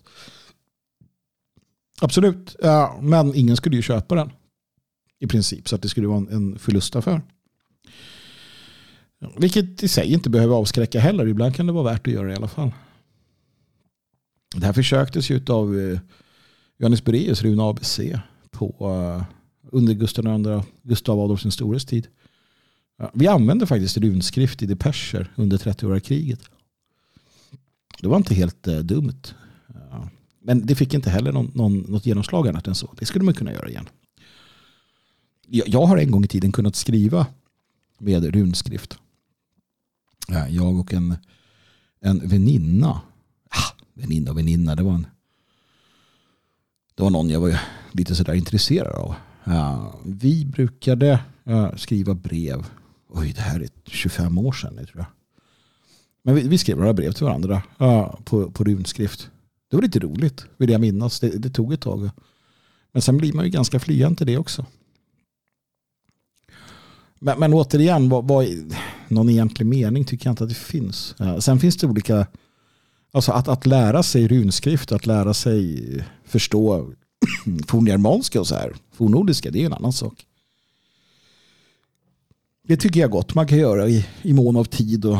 [2.02, 4.32] Absolut, uh, men ingen skulle ju köpa den
[5.19, 7.21] i princip så att det skulle vara en, en förlustaffär.
[9.38, 11.28] Vilket i sig inte behöver avskräcka heller.
[11.28, 12.71] Ibland kan det vara värt att göra det i alla fall.
[14.55, 15.99] Det här försöktes ju av eh,
[16.77, 17.99] Johannes Bereus, Rune ABC,
[18.51, 19.23] på, eh,
[19.71, 22.07] under Gustav, II, Gustav Adolf den stores tid.
[23.13, 26.39] Vi använde faktiskt runskrift i depecher under 30-åriga kriget.
[28.01, 29.33] Det var inte helt eh, dumt.
[30.41, 32.93] Men det fick inte heller någon, någon, något genomslag annat än så.
[32.99, 33.89] Det skulle man kunna göra igen.
[35.47, 37.27] Jag, jag har en gång i tiden kunnat skriva
[37.97, 38.97] med runskrift.
[40.49, 41.15] Jag och en,
[42.01, 43.01] en väninna.
[43.99, 44.75] Väninna och väninna.
[44.75, 45.07] Det var, en,
[46.95, 47.59] det var någon jag var
[47.91, 49.15] lite sådär intresserad av.
[50.05, 51.19] Vi brukade
[51.77, 52.65] skriva brev
[53.13, 55.05] Oj, det här är 25 år sedan tror jag.
[56.23, 57.62] Men vi, vi skrev några brev till varandra
[58.23, 59.29] på, på runskrift.
[59.69, 61.19] Det var lite roligt, vill jag minnas.
[61.19, 62.09] Det, det, tog ett tag.
[62.91, 64.65] Men sen blir man ju ganska flyende till det också.
[67.19, 68.47] Men, men återigen, vad, vad,
[69.07, 71.15] någon egentlig mening tycker jag inte att det finns.
[71.39, 72.27] Sen finns det olika,
[73.12, 75.86] alltså att, att lära sig runskrift, att lära sig
[76.26, 76.93] förstå
[77.67, 80.26] forngermanska och så här, fornnordiska, det är en annan sak.
[82.67, 85.17] Det tycker jag gott man kan göra i, i mån av tid och,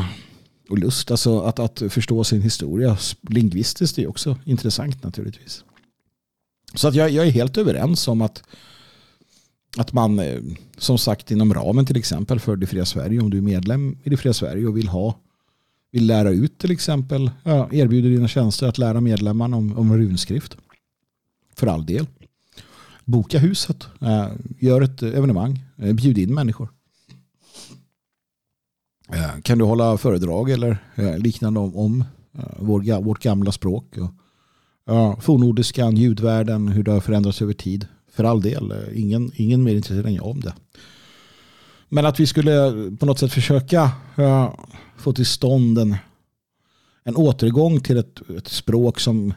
[0.68, 1.10] och lust.
[1.10, 5.64] Alltså att, att förstå sin historia lingvistiskt är också intressant naturligtvis.
[6.74, 8.42] Så att jag, jag är helt överens om att,
[9.76, 10.40] att man eh,
[10.78, 14.10] som sagt inom ramen till exempel för det fria Sverige, om du är medlem i
[14.10, 15.14] det fria Sverige och vill ha
[15.90, 20.56] vill lära ut till exempel, ja, erbjuder dina tjänster att lära medlemmarna om, om runskrift.
[21.56, 22.06] För all del.
[23.04, 26.68] Boka huset, eh, gör ett evenemang, eh, bjud in människor.
[29.12, 32.04] Eh, kan du hålla föredrag eller eh, liknande om, om
[32.38, 33.96] eh, vår, vårt gamla språk?
[33.98, 34.10] Och,
[34.86, 37.86] ja, fornnordiskan, ljudvärlden, hur det har förändrats över tid.
[38.12, 40.54] För all del, eh, ingen, ingen mer intresserad än jag om det.
[41.92, 44.54] Men att vi skulle på något sätt försöka eh,
[44.96, 45.96] få till stånd en,
[47.04, 49.34] en återgång till ett, ett språk som,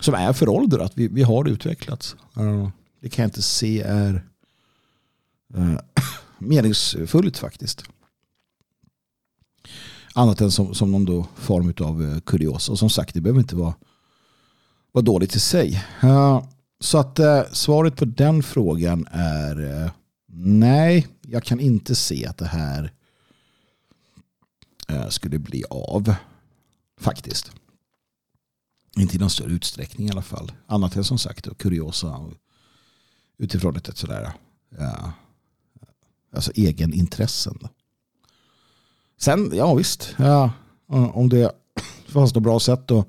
[0.00, 0.92] som är föråldrat.
[0.94, 2.16] Vi, vi har utvecklats.
[2.36, 2.68] Eh,
[3.00, 4.24] det kan jag inte se är
[5.54, 5.78] äh,
[6.38, 7.84] meningsfullt faktiskt.
[10.14, 12.72] Annat än som, som någon då form av kuriosa.
[12.72, 13.74] Och som sagt, det behöver inte vara,
[14.92, 15.84] vara dåligt i sig.
[16.80, 17.20] Så att
[17.52, 19.90] svaret på den frågan är
[20.32, 22.92] nej, jag kan inte se att det här
[24.88, 26.14] eh, skulle bli av.
[27.00, 27.50] Faktiskt.
[28.96, 30.52] Inte i någon större utsträckning i alla fall.
[30.66, 32.30] Annat än som sagt och kuriosa
[33.38, 34.32] utifrån ett, sådär
[34.78, 35.12] ja,
[36.32, 37.58] alltså egenintressen.
[39.18, 40.52] Sen, ja visst, ja,
[40.86, 41.52] om det
[42.06, 43.08] fanns något bra sätt att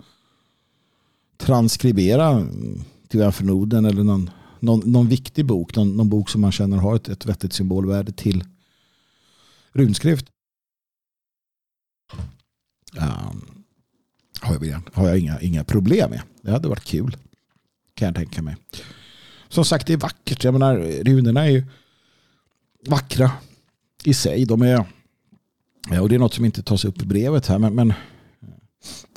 [1.37, 2.47] transkribera
[3.07, 4.29] till förnoden eller någon,
[4.61, 8.11] någon, någon viktig bok, någon, någon, bok som man känner har ett, ett vettigt symbolvärde
[8.11, 8.43] till
[9.71, 10.25] runskrift.
[12.97, 13.63] Um,
[14.41, 16.21] har jag, har jag inga, inga problem med.
[16.41, 17.17] Det hade varit kul.
[17.93, 18.55] Kan jag tänka mig.
[19.49, 20.43] Som sagt, det är vackert.
[20.43, 21.65] Jag menar, runorna är ju
[22.87, 23.31] vackra
[24.03, 24.45] i sig.
[24.45, 24.85] De är
[26.01, 27.59] och det är något som inte tas upp i brevet här.
[27.59, 27.93] Men, men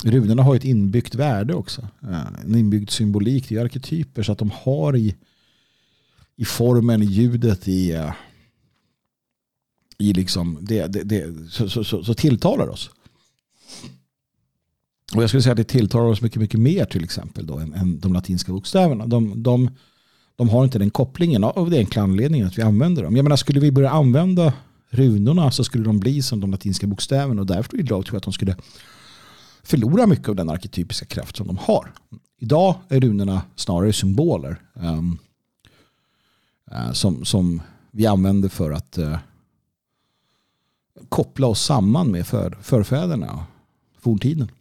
[0.03, 1.87] runorna har ett inbyggt värde också.
[2.01, 3.49] Ehm, en inbyggd symbolik.
[3.49, 5.15] Det är arketyper så att de har i,
[6.37, 8.11] i formen, i ljudet, i, eh,
[9.97, 12.89] i liksom det, det, det så, så, så, så, tilltalar oss.
[15.15, 17.73] Och jag skulle säga att det tilltalar oss mycket, mycket mer till exempel då än,
[17.73, 19.07] än de latinska bokstäverna.
[19.07, 19.69] De, de,
[20.35, 23.15] de har inte den kopplingen av den enkla anledningen att vi använder dem.
[23.15, 24.53] Jag menar, skulle vi börja använda
[24.89, 28.23] runorna så skulle de bli som de latinska bokstäverna och därför idag tror jag att
[28.23, 28.55] de skulle
[29.63, 31.93] förlora mycket av den arketypiska kraft som de har.
[32.39, 35.17] Idag är runorna snarare symboler um,
[36.71, 37.61] Eh, som, som
[37.91, 39.19] vi använder för att eh,
[41.09, 43.43] koppla oss samman med för, förfäderna och
[44.01, 44.51] forntiden.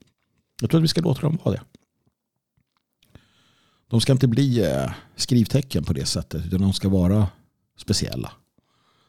[0.61, 1.62] Jag tror att vi ska låta dem vara det.
[3.88, 7.28] De ska inte bli eh, skrivtecken på det sättet utan de ska vara
[7.76, 8.32] speciella.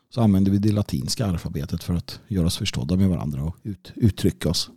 [0.10, 3.92] Så använder vi det latinska alfabetet för att göra oss förstådda med varandra och ut,
[3.96, 4.70] uttrycka oss.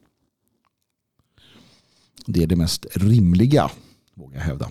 [2.27, 3.71] Det är det mest rimliga,
[4.15, 4.71] vågar jag hävda.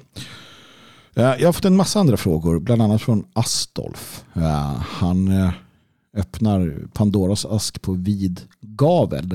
[1.18, 4.26] Eh, jag har fått en massa andra frågor, bland annat från Astolf.
[4.34, 5.52] Eh, han eh,
[6.18, 9.30] öppnar Pandoras ask på vid gavel.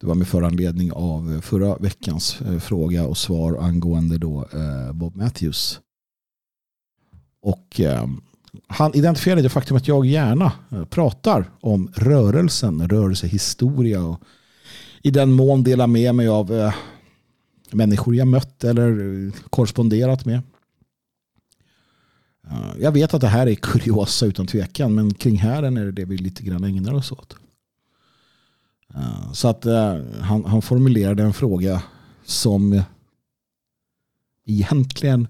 [0.00, 4.48] Det var med föranledning av förra veckans fråga och svar angående då
[4.92, 5.80] Bob Matthews.
[7.42, 7.80] Och
[8.66, 10.52] han identifierade det faktum att jag gärna
[10.90, 14.20] pratar om rörelsen, rörelsehistoria och
[15.02, 16.72] i den mån dela med mig av
[17.72, 20.42] människor jag mött eller korresponderat med.
[22.78, 26.04] Jag vet att det här är kuriosa utan tvekan men kring hären är det det
[26.04, 27.36] vi lite grann ägnar oss åt.
[29.32, 31.82] Så att eh, han, han formulerade en fråga
[32.24, 32.82] som
[34.44, 35.28] egentligen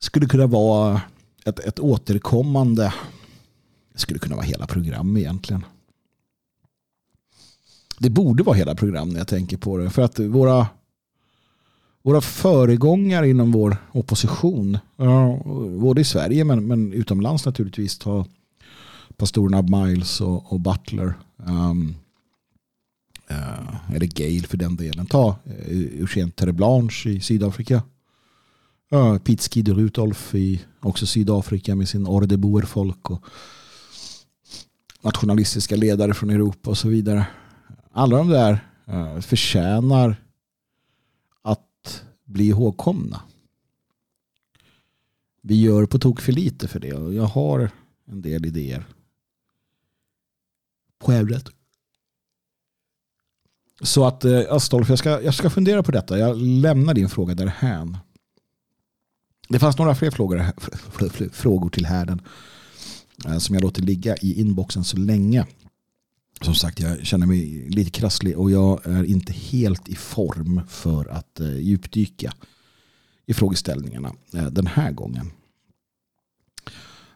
[0.00, 1.02] skulle kunna vara
[1.44, 2.94] ett, ett återkommande,
[3.92, 5.64] det skulle kunna vara hela program egentligen
[7.98, 9.90] det borde vara hela program när jag tänker på det.
[9.90, 10.66] För att våra,
[12.02, 14.78] våra föregångare inom vår opposition,
[15.80, 18.26] både i Sverige men, men utomlands naturligtvis, ta
[19.16, 21.14] pastorerna Miles och, och Butler.
[21.46, 21.94] Ehm, eh, um,
[23.30, 25.06] uh, eller Gale för den delen.
[25.06, 27.82] Ta uh, Eugène Terreblanche i Sydafrika.
[28.92, 33.24] Uh, Pete Rudolf i också Sydafrika med sin Orde folk och
[35.00, 37.26] nationalistiska ledare från Europa och så vidare
[37.90, 40.16] alla de där eh, förtjänar
[41.42, 43.20] att bli ihågkomna.
[45.42, 47.70] Vi gör på tok för lite för det och jag har
[48.04, 48.84] en del idéer
[50.98, 51.48] på ämnet.
[53.80, 56.18] Så att eh, Astolf, jag ska, jag ska fundera på detta.
[56.18, 57.96] Jag lämnar din fråga därhän.
[59.48, 60.44] Det fanns några fler frågor,
[61.32, 62.22] frågor till härden
[63.26, 65.46] eh, som jag låter ligga i inboxen så länge
[66.44, 71.08] som sagt, jag känner mig lite krasslig och jag är inte helt i form för
[71.08, 72.32] att eh, djupdyka
[73.26, 75.30] i frågeställningarna eh, den här gången.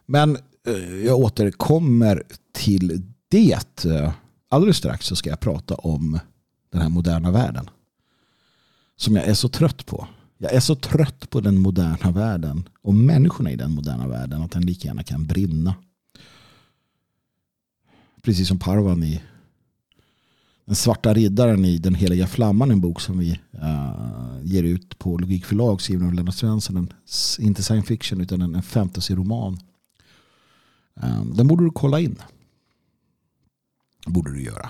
[0.05, 4.13] Men eh, jag återkommer till det.
[4.49, 6.19] Alldeles strax så ska jag prata om
[6.71, 7.69] den här moderna världen.
[8.95, 10.07] Som jag är så trött på.
[10.37, 14.51] Jag är så trött på den moderna världen och människorna i den moderna världen att
[14.51, 15.75] den lika gärna kan brinna
[18.23, 19.21] precis som Parvan i
[20.65, 25.17] Den svarta riddaren i Den heliga flamman, en bok som vi uh, ger ut på
[25.17, 26.77] Logikförlag skriven av Lennart Svensson.
[26.77, 26.93] En,
[27.39, 29.59] inte science fiction utan en, en fantasy-roman.
[30.93, 32.21] Um, den borde du kolla in.
[34.05, 34.69] borde du göra.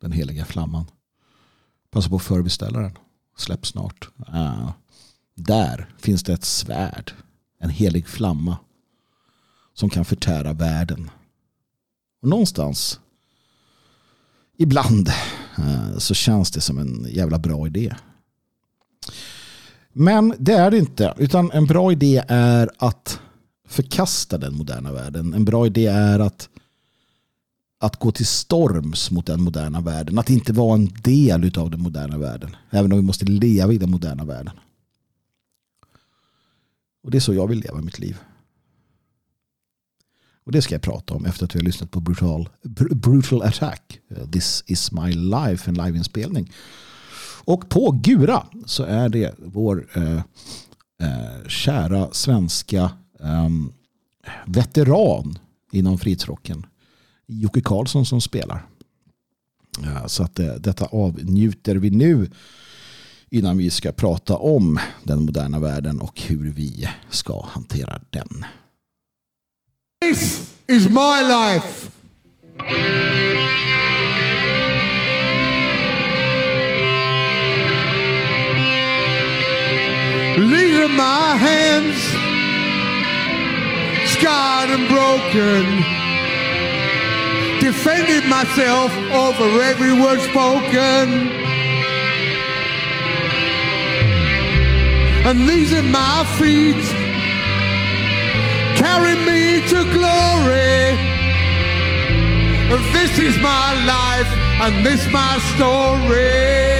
[0.00, 0.84] Den heliga flamman.
[1.90, 2.98] Passa på att förbeställa den.
[3.36, 4.08] Släpp snart.
[4.28, 4.70] Uh,
[5.34, 7.12] där finns det ett svärd.
[7.58, 8.56] En helig flamma.
[9.74, 11.10] Som kan förtära världen
[12.24, 13.00] och någonstans
[14.56, 15.08] ibland
[15.58, 17.94] eh, så känns det som en jävla bra idé.
[19.92, 21.14] Men det är det inte.
[21.18, 23.20] Utan en bra idé är att
[23.68, 25.34] förkasta den moderna världen.
[25.34, 26.48] En bra idé är att,
[27.80, 30.18] att gå till storms mot den moderna världen.
[30.18, 32.56] Att inte vara en del av den moderna världen.
[32.70, 34.54] Även om vi måste leva i den moderna världen.
[37.02, 38.16] Och det är så jag vill leva mitt liv.
[40.46, 42.48] Och det ska jag prata om efter att vi har lyssnat på Brutal,
[42.90, 44.00] Brutal Attack.
[44.10, 46.52] Eh, This is my life, en liveinspelning.
[47.44, 50.16] Och på Gura så är det vår eh,
[51.00, 52.82] eh, kära svenska
[53.20, 53.48] eh,
[54.46, 55.38] veteran
[55.72, 56.66] inom frihetsrocken.
[57.26, 58.66] Jocke Karlsson som spelar.
[59.82, 62.30] Ja, så att eh, detta avnjuter vi nu
[63.30, 68.44] innan vi ska prata om den moderna världen och hur vi ska hantera den.
[70.06, 71.90] This is my life.
[80.36, 81.98] These are my hands,
[84.14, 85.64] scarred and broken.
[87.60, 88.92] Defended myself
[89.24, 91.32] over every word spoken.
[95.26, 97.03] and these are my feet.
[98.84, 100.98] Carry me to glory.
[102.92, 104.30] This is my life
[104.60, 106.74] and this my story.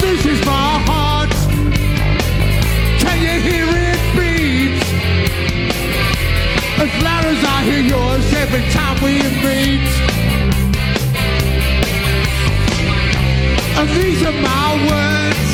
[0.00, 0.67] This is my
[7.58, 9.88] I hear yours every time we meet.
[13.78, 15.48] And these are my words.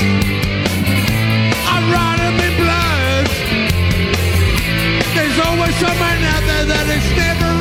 [1.72, 3.26] I write them in blood.
[5.16, 7.53] There's always someone out there that it's never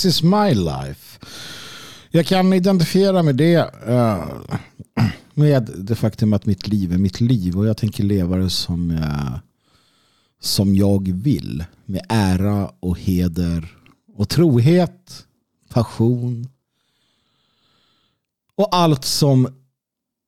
[0.00, 1.18] This is my life.
[2.10, 3.74] Jag kan identifiera med det.
[3.86, 4.28] Eh,
[5.34, 7.58] med det faktum att mitt liv är mitt liv.
[7.58, 9.40] Och jag tänker leva det som, jag,
[10.40, 11.64] som jag vill.
[11.84, 13.76] Med ära och heder.
[14.16, 15.26] Och trohet.
[15.68, 16.48] Passion.
[18.54, 19.48] Och allt som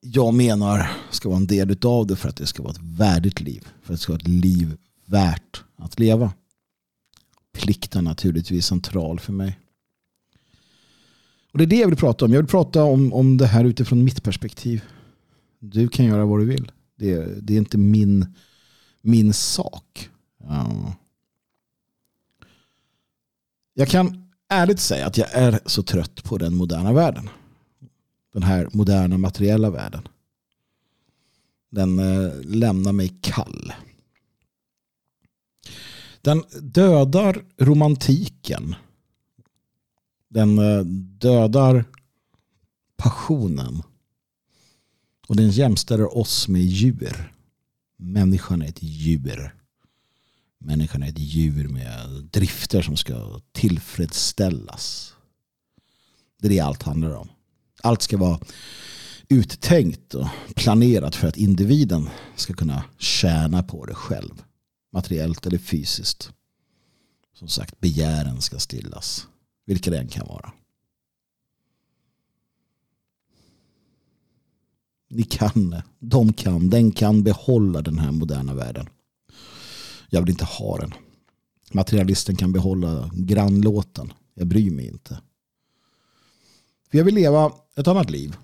[0.00, 3.40] jag menar ska vara en del utav det för att det ska vara ett värdigt
[3.40, 3.68] liv.
[3.82, 6.32] För att det ska vara ett liv värt att leva.
[7.52, 9.58] Plikten naturligtvis central för mig.
[11.52, 12.32] Och det är det jag vill prata om.
[12.32, 14.82] Jag vill prata om, om det här utifrån mitt perspektiv.
[15.58, 16.72] Du kan göra vad du vill.
[16.98, 18.26] Det, är- det är inte min,
[19.02, 20.10] min sak.
[20.38, 20.94] Ja.
[23.74, 27.28] Jag kan ärligt säga att jag är så trött på den moderna världen.
[28.32, 30.08] Den här moderna materiella världen.
[31.70, 33.72] Den eh, lämnar mig kall.
[36.20, 38.74] Den dödar romantiken.
[40.32, 40.84] Den eh,
[41.18, 41.84] dödar
[42.96, 43.82] passionen.
[45.28, 47.32] Och den jämställer oss med djur.
[47.96, 49.54] Människan är ett djur.
[50.58, 55.14] Människan är ett djur med drifter som ska tillfredsställas.
[56.40, 57.28] Det är det allt handlar om.
[57.82, 58.40] Allt ska vara
[59.28, 64.42] uttänkt och planerat för att individen ska kunna tjäna på det själv.
[64.92, 66.32] Materiellt eller fysiskt.
[67.34, 69.26] Som sagt, begären ska stillas.
[69.64, 70.52] Vilka det än kan vara.
[75.08, 78.88] Ni kan, de kan, den kan behålla den här moderna världen.
[80.08, 80.94] Jag vill inte ha den.
[81.72, 84.12] Materialisten kan behålla grannlåten.
[84.34, 85.20] Jag bryr mig inte.
[86.90, 88.36] För jag vill leva ett annat liv.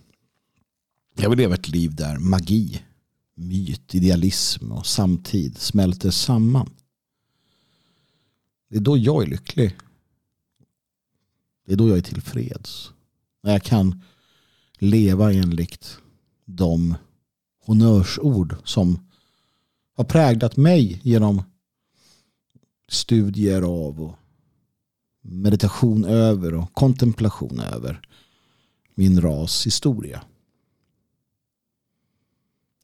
[1.14, 2.82] Jag vill leva ett liv där magi,
[3.34, 6.70] myt, idealism och samtid smälter samman.
[8.68, 9.76] Det är då jag är lycklig.
[11.68, 12.92] Det är då jag är tillfreds.
[13.42, 14.02] När jag kan
[14.78, 15.98] leva enligt
[16.44, 16.94] de
[17.64, 19.08] honnörsord som
[19.96, 21.42] har präglat mig genom
[22.88, 24.16] studier av och
[25.20, 28.08] meditation över och kontemplation över
[28.94, 30.24] min ras historia.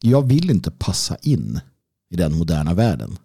[0.01, 1.61] Jag vill inte passa in
[2.09, 3.19] i den moderna världen.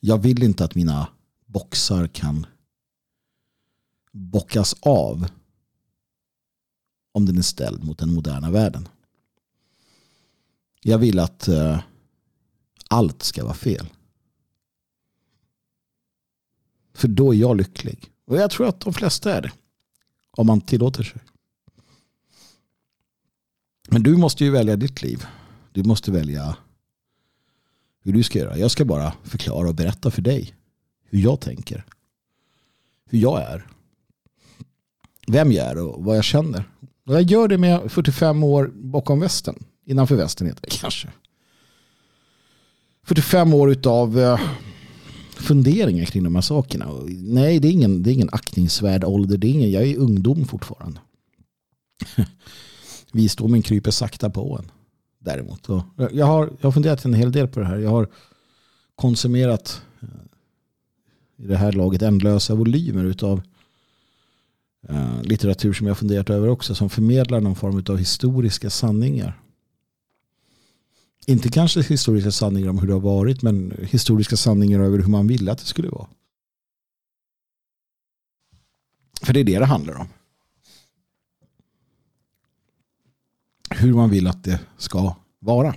[0.00, 1.08] Jag vill inte att mina
[1.46, 2.46] boxar kan
[4.12, 5.26] bockas av
[7.12, 8.88] om den är ställd mot den moderna världen.
[10.80, 11.80] Jag vill att eh,
[12.88, 13.86] allt ska vara fel.
[16.94, 18.12] För då är jag lycklig.
[18.24, 19.52] Och jag tror att de flesta är det.
[20.30, 21.20] Om man tillåter sig.
[23.88, 25.26] Men du måste ju välja ditt liv.
[25.72, 26.56] Du måste välja
[28.00, 28.58] hur du ska göra.
[28.58, 30.54] Jag ska bara förklara och berätta för dig
[31.04, 31.84] hur jag tänker.
[33.04, 33.66] Hur jag är.
[35.26, 36.64] Vem jag är och vad jag känner.
[37.06, 39.54] Och jag gör det med 45 år bakom västen.
[39.86, 41.08] Innanför västen heter det kanske.
[43.04, 44.40] 45 år utav eh,
[45.36, 46.86] funderingar kring de här sakerna.
[47.08, 49.36] Nej, det är ingen, det är ingen aktningsvärd ålder.
[49.36, 51.00] Det är ingen, jag är ungdom fortfarande.
[53.12, 54.70] Visdomen kryper sakta på en.
[55.18, 55.68] Däremot.
[56.12, 57.78] jag, har, jag har funderat en hel del på det här.
[57.78, 58.08] Jag har
[58.94, 63.42] konsumerat eh, i det här laget ändlösa volymer utav
[64.88, 66.74] Eh, litteratur som jag funderat över också.
[66.74, 69.42] Som förmedlar någon form av historiska sanningar.
[71.26, 75.26] Inte kanske historiska sanningar om hur det har varit men historiska sanningar över hur man
[75.26, 76.08] ville att det skulle vara.
[79.22, 80.08] För det är det det handlar om.
[83.70, 85.74] Hur man vill att det ska vara.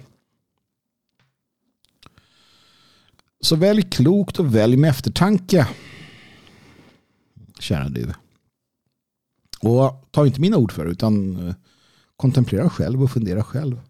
[3.41, 5.67] Så välj klokt och välj med eftertanke.
[7.59, 8.13] Kära du.
[9.61, 11.55] Och ta inte mina ord för utan eh,
[12.15, 13.81] kontemplera själv och fundera själv.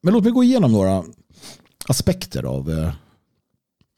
[0.00, 1.04] Men låt mig gå igenom några
[1.88, 2.92] aspekter av eh,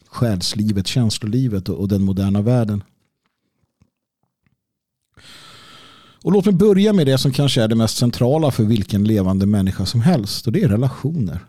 [0.07, 2.83] själslivet, känslolivet och den moderna världen.
[6.25, 9.47] Och låt mig börja med det som kanske är det mest centrala för vilken levande
[9.47, 10.47] människa som helst.
[10.47, 11.47] Och det är relationer.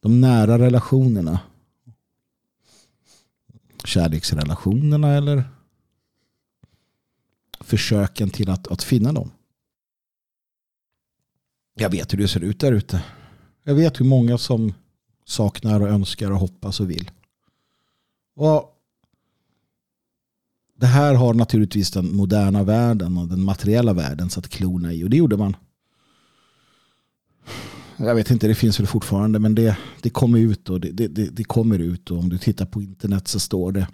[0.00, 1.40] De nära relationerna.
[3.84, 5.44] Kärleksrelationerna eller
[7.60, 9.30] försöken till att, att finna dem.
[11.74, 13.04] Jag vet hur det ser ut där ute.
[13.62, 14.74] Jag vet hur många som
[15.24, 17.10] saknar och önskar och hoppas och vill.
[18.34, 18.74] Och
[20.76, 25.04] det här har naturligtvis den moderna världen och den materiella världen satt klona i.
[25.04, 25.56] Och det gjorde man.
[27.98, 29.38] Jag vet inte, det finns väl fortfarande.
[29.38, 32.10] Men det, det kommer ut och det, det, det kommer ut.
[32.10, 33.88] Och om du tittar på internet så står det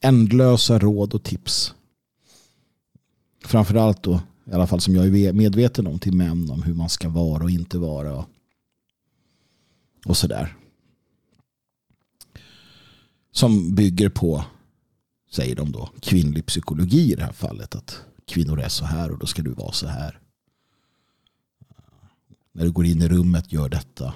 [0.00, 1.74] ändlösa råd och tips.
[3.44, 6.88] Framförallt då i alla fall som jag är medveten om till män om hur man
[6.88, 8.16] ska vara och inte vara.
[8.16, 8.24] Och,
[10.06, 10.56] och sådär.
[13.32, 14.44] Som bygger på,
[15.30, 17.74] säger de då, kvinnlig psykologi i det här fallet.
[17.74, 20.20] Att kvinnor är så här och då ska du vara så här.
[22.54, 24.14] När du går in i rummet, gör detta.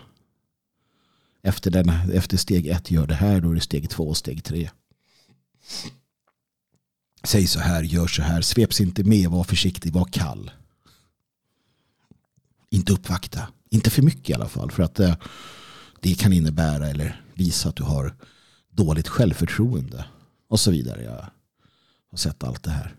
[1.42, 3.40] Efter, den, efter steg ett, gör det här.
[3.40, 4.70] Då är det steg två och steg tre.
[7.24, 10.50] Säg så här, gör så här, sveps inte med, var försiktig, var kall.
[12.70, 15.18] Inte uppvakta, inte för mycket i alla fall för att det,
[16.00, 18.14] det kan innebära eller visa att du har
[18.70, 20.04] dåligt självförtroende
[20.48, 21.02] och så vidare.
[21.02, 21.26] Jag
[22.10, 22.94] har sett allt det här.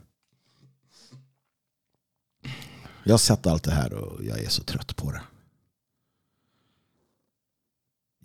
[3.04, 5.22] Jag har sett allt det här och jag är så trött på det.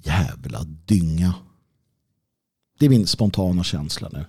[0.05, 1.34] Jävla dynga.
[2.78, 4.24] Det är min spontana känsla nu.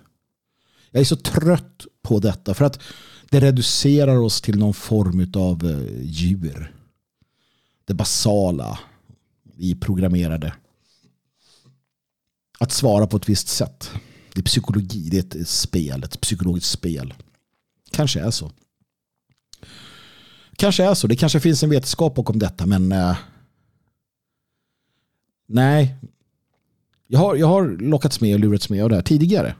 [0.90, 2.80] Jag är så trött på detta för att
[3.30, 6.74] det reducerar oss till någon form av eh, djur.
[7.84, 8.78] Det basala
[9.42, 10.54] Vi programmerade.
[12.58, 13.90] Att svara på ett visst sätt.
[14.34, 17.14] Det är psykologi, det är ett spel, ett psykologiskt spel.
[17.90, 18.52] Kanske är så.
[20.56, 23.16] Kanske är så, det kanske finns en vetenskap bakom detta men eh,
[25.46, 25.96] nej.
[27.06, 29.56] Jag har, jag har lockats med och lurats med av det här tidigare.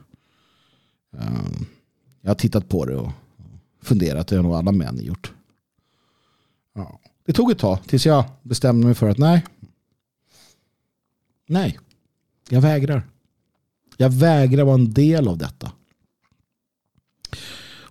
[1.17, 1.65] Ehm,
[2.21, 3.11] jag har tittat på det och
[3.81, 4.27] funderat.
[4.27, 5.33] Det har nog alla män gjort.
[6.73, 6.99] Ja.
[7.25, 9.45] Det tog ett tag tills jag bestämde mig för att nej.
[11.47, 11.79] Nej.
[12.49, 13.07] Jag vägrar.
[13.97, 15.71] Jag vägrar vara en del av detta.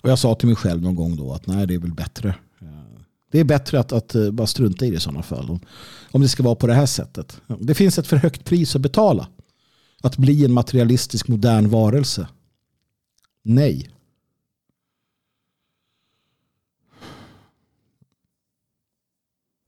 [0.07, 2.35] Och jag sa till mig själv någon gång då att nej det är väl bättre.
[2.61, 2.96] Ehm,
[3.37, 5.51] det är bättre att, att eh, bara strunta i det i sådana fall.
[5.51, 5.61] Om,
[6.11, 7.41] om det ska vara på det här sättet.
[7.61, 9.29] Det finns ett för högt pris att betala.
[10.03, 12.29] Att bli en materialistisk modern varelse.
[13.43, 13.91] Nej.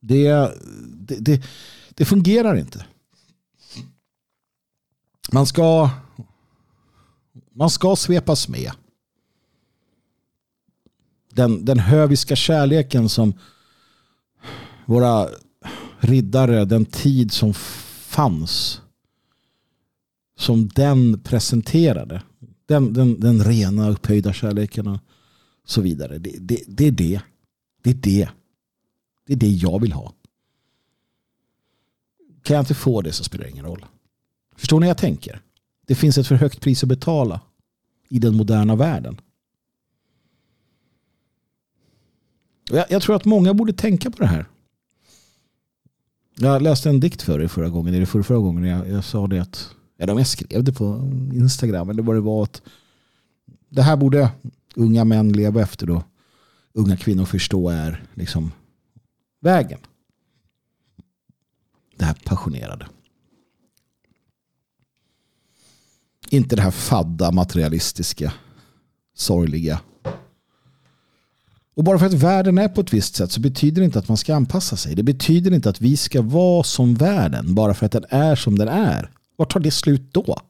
[0.00, 0.28] Det,
[0.98, 1.42] det, det,
[1.90, 2.86] det fungerar inte.
[5.32, 5.90] Man ska
[7.52, 8.72] man ska svepas med.
[11.32, 13.34] Den, den höviska kärleken som
[14.88, 15.28] våra
[15.98, 18.80] riddare, den tid som fanns
[20.36, 22.22] som den presenterade.
[22.66, 25.00] Den, den, den rena upphöjda kärleken och
[25.64, 26.18] så vidare.
[26.18, 27.20] Det, det, det är det.
[27.82, 28.28] Det är det.
[29.26, 30.12] Det är det jag vill ha.
[32.42, 33.86] Kan jag inte få det så spelar det ingen roll.
[34.56, 35.42] Förstår ni vad jag tänker?
[35.86, 37.40] Det finns ett för högt pris att betala
[38.08, 39.20] i den moderna världen.
[42.70, 44.46] Jag, jag tror att många borde tänka på det här.
[46.40, 49.26] Jag läste en dikt för er förra gången, eller förra, förra gången jag, jag sa
[49.26, 52.62] det att, ja, jag skrev det på Instagram, eller vad det var att
[53.68, 54.30] det här borde
[54.76, 56.04] unga män leva efter då.
[56.72, 58.52] Unga kvinnor förstå är liksom
[59.40, 59.80] vägen.
[61.96, 62.86] Det här passionerade.
[66.30, 68.32] Inte det här fadda, materialistiska,
[69.14, 69.80] sorgliga.
[71.78, 74.08] Och bara för att världen är på ett visst sätt så betyder det inte att
[74.08, 74.94] man ska anpassa sig.
[74.94, 78.58] Det betyder inte att vi ska vara som världen bara för att den är som
[78.58, 79.10] den är.
[79.36, 80.40] Var tar det slut då?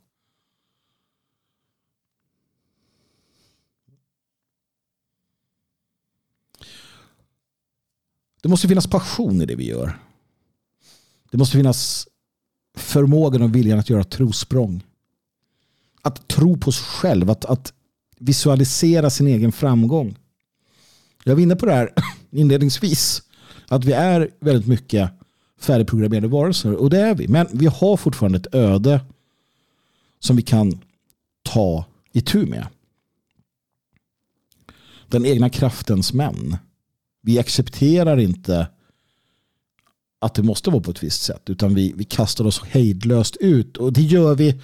[8.43, 9.99] Det måste finnas passion i det vi gör.
[11.31, 12.09] Det måste finnas
[12.77, 14.85] förmågan och viljan att göra trosprång.
[16.03, 17.73] Att tro på sig själv, att, att
[18.19, 20.17] visualisera sin egen framgång.
[21.29, 21.93] Jag var inne på det här
[22.31, 23.23] inledningsvis.
[23.69, 25.11] Att vi är väldigt mycket
[25.61, 26.75] färdigprogrammerade varelser.
[26.75, 27.29] Och det är vi.
[27.29, 29.01] Men vi har fortfarande ett öde
[30.21, 30.81] som vi kan
[31.43, 32.67] ta i tur med.
[35.09, 36.57] Den egna kraftens män.
[37.23, 38.69] Vi accepterar inte
[40.19, 41.51] att det måste vara på ett visst sätt.
[41.51, 43.77] Utan vi, vi kastar oss hejdlöst ut.
[43.77, 44.61] Och det gör vi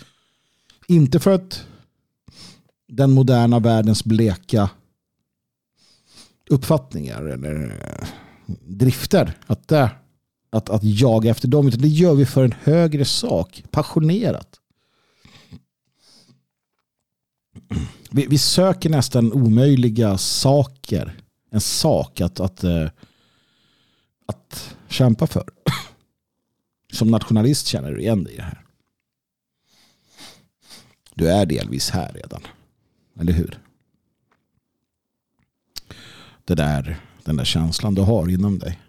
[0.87, 1.65] inte för att
[2.89, 4.71] den moderna världens bleka
[6.51, 8.09] uppfattningar eller eh,
[8.61, 9.39] drifter.
[9.47, 9.91] Att, det,
[10.51, 11.69] att, att jaga efter dem.
[11.69, 13.65] Utan det gör vi för en högre sak.
[13.71, 14.61] Passionerat.
[18.11, 21.19] Vi, vi söker nästan omöjliga saker.
[21.51, 22.89] En sak att, att, eh,
[24.27, 25.51] att kämpa för.
[26.93, 28.65] Som nationalist känner du igen dig i det här.
[31.15, 32.41] Du är delvis här redan.
[33.21, 33.64] Eller hur?
[36.45, 38.81] Det där, den där känslan du har inom dig.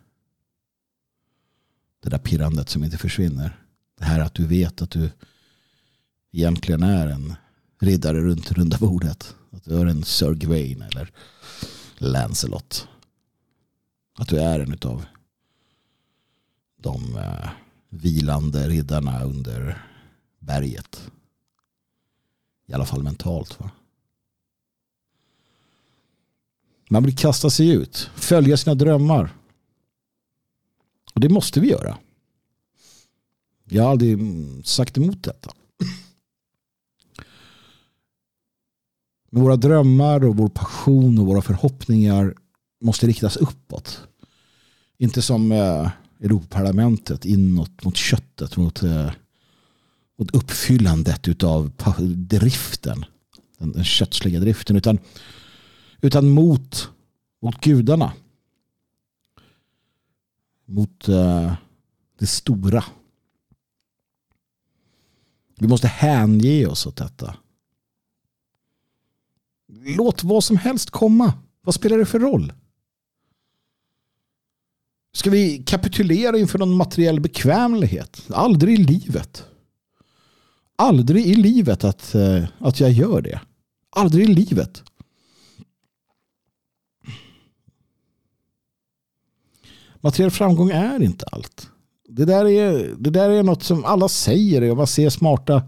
[2.00, 3.60] Det där pirrandet som inte försvinner.
[3.98, 5.12] Det här att du vet att du
[6.32, 7.36] egentligen är en
[7.80, 9.36] riddare runt runda bordet.
[9.52, 11.12] Att du är en Sir Gawain eller
[11.98, 12.88] Lancelot.
[14.18, 15.06] Att du är en av
[16.78, 17.50] de eh,
[17.90, 19.88] vilande riddarna under
[20.40, 21.12] berget.
[22.68, 23.60] I alla fall mentalt.
[23.60, 23.72] Va?
[26.96, 29.34] Man vill kasta sig ut, följa sina drömmar.
[31.14, 31.98] Och det måste vi göra.
[33.70, 35.52] Jag har aldrig mm, sagt emot detta.
[39.30, 42.34] Men våra drömmar och vår passion och våra förhoppningar
[42.82, 44.02] måste riktas uppåt.
[44.98, 45.90] Inte som eh,
[46.20, 49.12] Europaparlamentet inåt mot köttet, mot, eh,
[50.20, 51.72] mot uppfyllandet av
[52.16, 53.06] driften.
[53.58, 54.76] Den, den köttsliga driften.
[54.76, 55.00] Utan
[56.02, 56.90] utan mot,
[57.42, 58.14] mot gudarna.
[60.66, 61.54] Mot eh,
[62.20, 62.84] det stora.
[65.58, 67.36] Vi måste hänge oss åt detta.
[69.98, 71.34] Låt vad som helst komma.
[71.62, 72.54] Vad spelar det för roll?
[75.14, 78.22] Ska vi kapitulera inför någon materiell bekvämlighet?
[78.30, 79.46] Aldrig i livet.
[80.76, 83.42] Aldrig i livet att, eh, att jag gör det.
[83.90, 84.84] Aldrig i livet.
[90.06, 91.70] Materiell framgång är inte allt.
[92.10, 95.64] Det där är, det där är något som alla säger och man ser smarta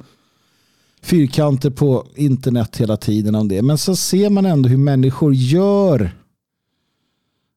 [1.01, 3.61] fyrkanter på internet hela tiden om det.
[3.61, 6.11] Men så ser man ändå hur människor gör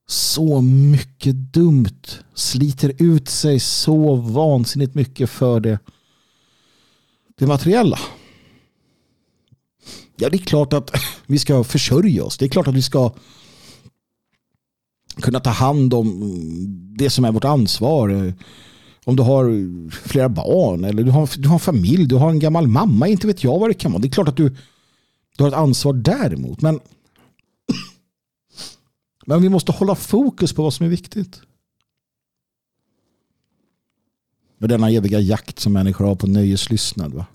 [0.09, 2.07] så mycket dumt.
[2.35, 5.78] Sliter ut sig så vansinnigt mycket för det,
[7.39, 7.99] det materiella.
[10.16, 10.91] Ja, det är klart att
[11.26, 12.39] vi ska försörja oss.
[12.39, 13.12] Det är klart att vi ska
[15.17, 16.37] kunna ta hand om
[16.97, 18.35] det som är vårt ansvar.
[19.05, 22.39] Om du har flera barn eller du har, du har en familj, du har en
[22.39, 24.03] gammal mamma, inte vet jag vad det kan vara.
[24.03, 24.57] Det är klart att du,
[25.37, 26.61] du har ett ansvar däremot.
[26.61, 26.81] Men,
[29.27, 31.41] men vi måste hålla fokus på vad som är viktigt.
[34.61, 37.15] Och denna eviga jakt som människor har på nöjeslystnad.
[37.15, 37.27] Va?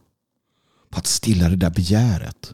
[0.90, 2.54] På att stilla det där begäret.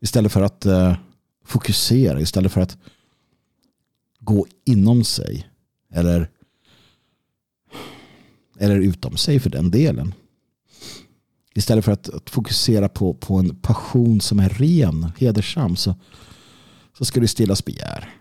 [0.00, 0.96] Istället för att eh,
[1.44, 2.78] fokusera, istället för att
[4.26, 5.48] gå inom sig.
[5.90, 6.30] Eller
[8.58, 10.14] Eller utom sig för den delen.
[11.54, 15.94] Istället för att, att, fokusera på, på en passion som är ren, hedersam, så,
[16.98, 18.14] så ska det stillas begär.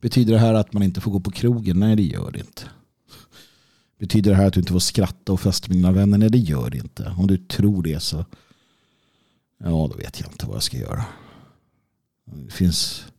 [0.00, 1.80] Betyder det här att man inte får gå på krogen?
[1.80, 2.62] Nej, det gör det inte.
[3.98, 6.18] Betyder det här att du inte får skratta och festa med dina vänner?
[6.18, 7.14] Nej, det gör det inte.
[7.18, 8.24] Om du tror det så
[9.58, 11.04] ja, då vet jag inte vad jag ska göra.
[12.24, 13.09] Det finns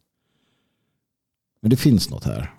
[1.62, 2.55] men det finns något här.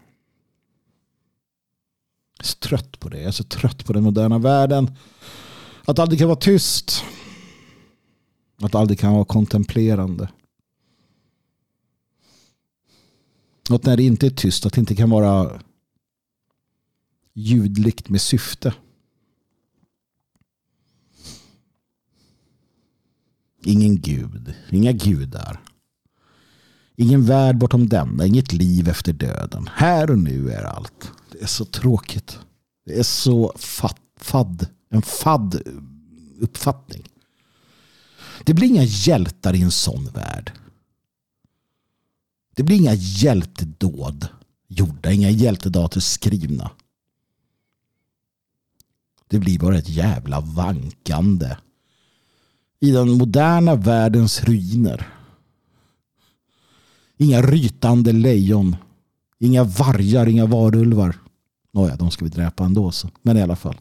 [2.39, 3.19] Jag är så trött på det.
[3.19, 4.97] Jag är så trött på den moderna världen.
[5.85, 7.05] Att aldrig kan vara tyst.
[8.57, 10.29] Att aldrig kan vara kontemplerande.
[13.71, 15.61] Att när det inte är tyst, att det inte kan vara
[17.33, 18.75] ljudligt med syfte.
[23.65, 25.61] Ingen gud, inga gudar.
[26.97, 29.69] Ingen värld bortom denna, inget liv efter döden.
[29.75, 31.11] Här och nu är allt.
[31.33, 32.39] Det är så tråkigt.
[32.87, 33.53] Det är så
[34.17, 35.63] fadd, en fadd
[36.41, 37.09] uppfattning.
[38.45, 40.53] Det blir inga hjältar i en sån värld.
[42.55, 44.29] Det blir inga hjältedåd
[44.69, 46.71] gjorda, inga hjältedater skrivna.
[49.29, 51.57] Det blir bara ett jävla vankande
[52.81, 55.09] i den moderna världens ruiner.
[57.23, 58.77] Inga rytande lejon.
[59.39, 61.17] Inga vargar, inga varulvar.
[61.73, 62.91] Nåja, de ska vi dräpa ändå.
[62.91, 63.11] Så.
[63.23, 63.77] Men i alla fall.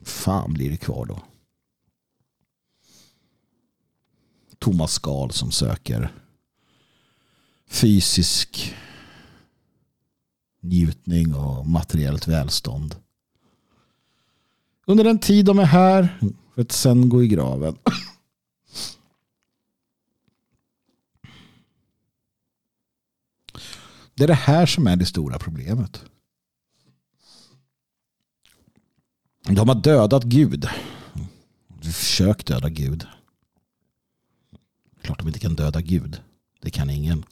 [0.00, 1.22] Fan blir det kvar då?
[4.58, 6.12] Thomas Skal som söker
[7.66, 8.74] fysisk
[10.60, 12.96] njutning och materiellt välstånd.
[14.86, 16.18] Under den tid de är här
[16.54, 17.76] för att sen gå i graven.
[24.14, 26.04] Det är det här som är det stora problemet.
[29.48, 30.68] De har dödat Gud.
[31.82, 33.06] Försökt döda Gud.
[35.02, 36.20] Klart de inte kan döda Gud.
[36.60, 37.24] Det kan ingen.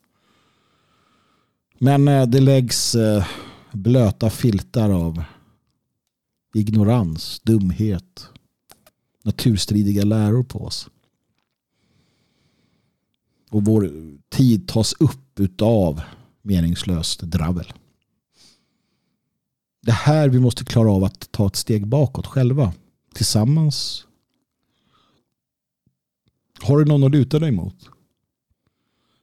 [1.78, 3.26] Men eh, det läggs eh,
[3.72, 5.24] blöta filtar av
[6.54, 8.28] ignorans, dumhet,
[9.22, 10.88] naturstridiga läror på oss.
[13.50, 13.90] Och vår
[14.28, 16.02] tid tas upp utav
[16.42, 17.72] meningslöst dravel.
[19.82, 22.72] Det här vi måste klara av att ta ett steg bakåt själva.
[23.14, 24.06] Tillsammans.
[26.62, 27.88] Har du någon att luta dig mot?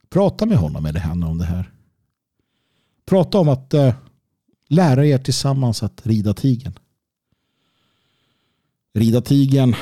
[0.09, 1.73] Prata med honom eller henne om det här.
[3.05, 3.95] Prata om att eh,
[4.67, 6.73] lära er tillsammans att rida tigen.
[8.93, 9.75] Rida tigen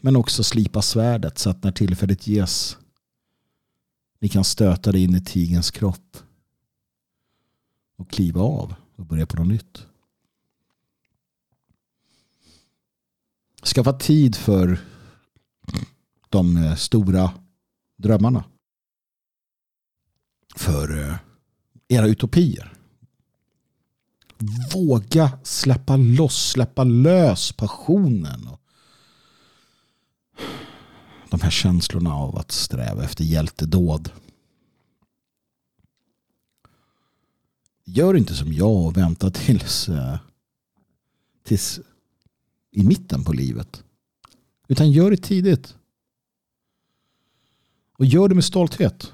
[0.00, 2.76] men också slipa svärdet så att när tillfället ges
[4.18, 6.16] ni kan stöta det in i tigens kropp
[8.00, 9.86] och kliva av och börja på något nytt.
[13.64, 14.80] Skaffa tid för
[16.28, 17.30] de eh, stora
[17.96, 18.44] drömmarna.
[20.56, 21.16] För eh,
[21.88, 22.72] era utopier.
[24.74, 28.48] Våga släppa loss, släppa lös passionen.
[28.48, 28.60] Och
[31.30, 34.10] de här känslorna av att sträva efter hjältedåd.
[37.92, 40.18] Gör inte som jag och vänta tills, eh,
[41.42, 41.80] tills
[42.70, 43.84] i mitten på livet.
[44.68, 45.76] Utan gör det tidigt.
[47.92, 49.12] Och gör det med stolthet.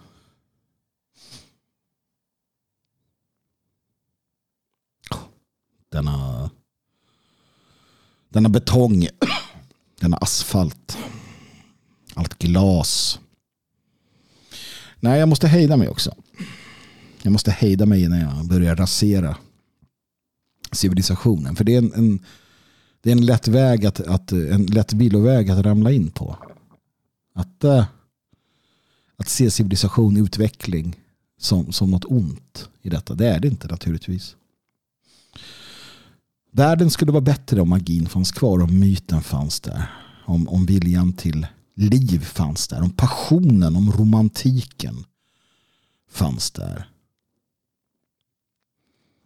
[5.89, 6.51] Denna,
[8.29, 9.09] denna betong,
[10.01, 10.99] denna asfalt,
[12.14, 13.20] allt glas.
[15.01, 16.14] Nej, jag måste hejda mig också.
[17.27, 19.37] Jag måste hejda mig innan jag börjar rasera
[20.72, 21.57] civilisationen.
[21.57, 22.24] För det är en, en
[23.01, 26.37] det är en lätt väg att, att, en lätt villoväg att ramla in på.
[27.35, 27.85] Att, äh,
[29.16, 31.01] att se civilisation, utveckling
[31.39, 33.14] som, som något ont i detta.
[33.14, 34.37] Det är det inte naturligtvis.
[36.53, 39.91] Världen skulle vara bättre om magin fanns kvar, om myten fanns där.
[40.27, 45.05] Om, om viljan till liv fanns där, om passionen, om romantiken
[46.11, 46.91] fanns där.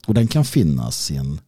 [0.07, 1.41] Och den kan finnas i en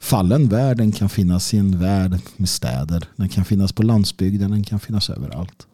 [0.00, 4.50] fallen värld, den kan finnas i en värld med städer, den kan finnas på landsbygden,
[4.50, 5.66] den kan finnas överallt.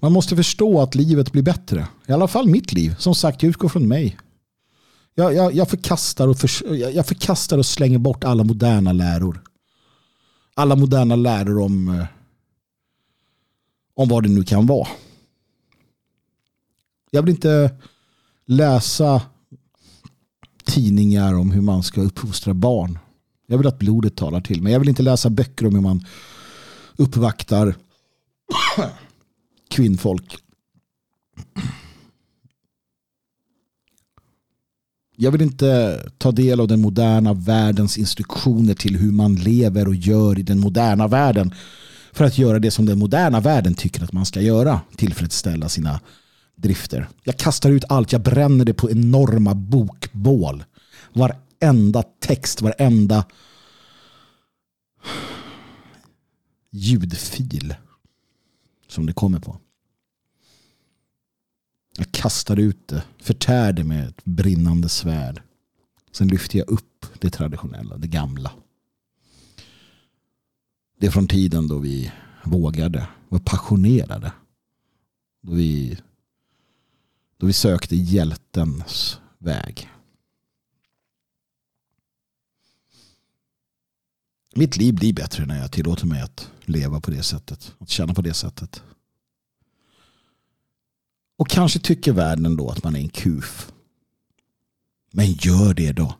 [0.00, 1.86] Man måste förstå att livet blir bättre.
[2.06, 2.94] I alla fall mitt liv.
[2.98, 4.18] Som sagt, jag utgår från mig.
[5.14, 9.42] Jag, jag, jag, förkastar och för, jag förkastar och slänger bort alla moderna läror.
[10.54, 12.04] Alla moderna läror om, eh,
[13.94, 14.88] om vad det nu kan vara.
[17.10, 17.70] Jag vill inte
[18.56, 19.22] läsa
[20.64, 22.98] tidningar om hur man ska uppfostra barn.
[23.46, 24.72] Jag vill att blodet talar till mig.
[24.72, 26.04] Jag vill inte läsa böcker om hur man
[26.96, 27.74] uppvaktar
[29.70, 30.36] kvinnfolk.
[35.16, 39.94] Jag vill inte ta del av den moderna världens instruktioner till hur man lever och
[39.94, 41.54] gör i den moderna världen
[42.12, 44.80] för att göra det som den moderna världen tycker att man ska göra.
[44.96, 46.00] Tillfredsställa sina
[46.62, 47.08] drifter.
[47.22, 50.64] Jag kastar ut allt, jag bränner det på enorma bokbål.
[51.12, 53.24] Varenda text, varenda
[56.70, 57.74] ljudfil
[58.88, 59.56] som det kommer på.
[61.98, 65.42] Jag kastar ut det, förtär det med ett brinnande svärd.
[66.12, 68.52] Sen lyfter jag upp det traditionella, det gamla.
[70.98, 72.12] Det är från tiden då vi
[72.44, 74.32] vågade, var passionerade.
[75.42, 75.98] Då vi,
[77.42, 79.90] då vi sökte hjältens väg.
[84.54, 87.74] Mitt liv blir bättre när jag tillåter mig att leva på det sättet.
[87.78, 88.82] Att känna på det sättet.
[91.36, 93.72] Och kanske tycker världen då att man är en kuf.
[95.10, 96.14] Men gör det då.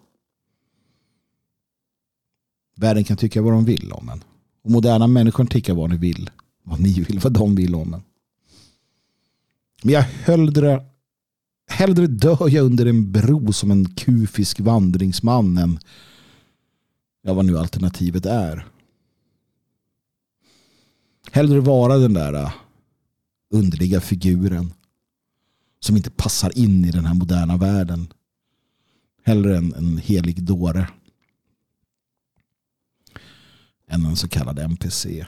[2.77, 4.25] Världen kan tycka vad de vill om en.
[4.63, 6.31] Och moderna människor tycker vad ni vill.
[6.63, 8.03] Vad ni vill, vad de vill om en.
[9.83, 10.92] Men jag hellre,
[11.73, 15.79] hellre dör jag under en bro som en kufisk vandringsman än
[17.23, 18.67] ja, vad nu alternativet är.
[21.33, 22.53] Hellre vara den där äh,
[23.51, 24.73] underliga figuren
[25.81, 28.13] som inte passar in i den här moderna världen.
[29.25, 30.89] Hellre en, en helig dåre
[33.87, 35.27] än en så kallad NPC.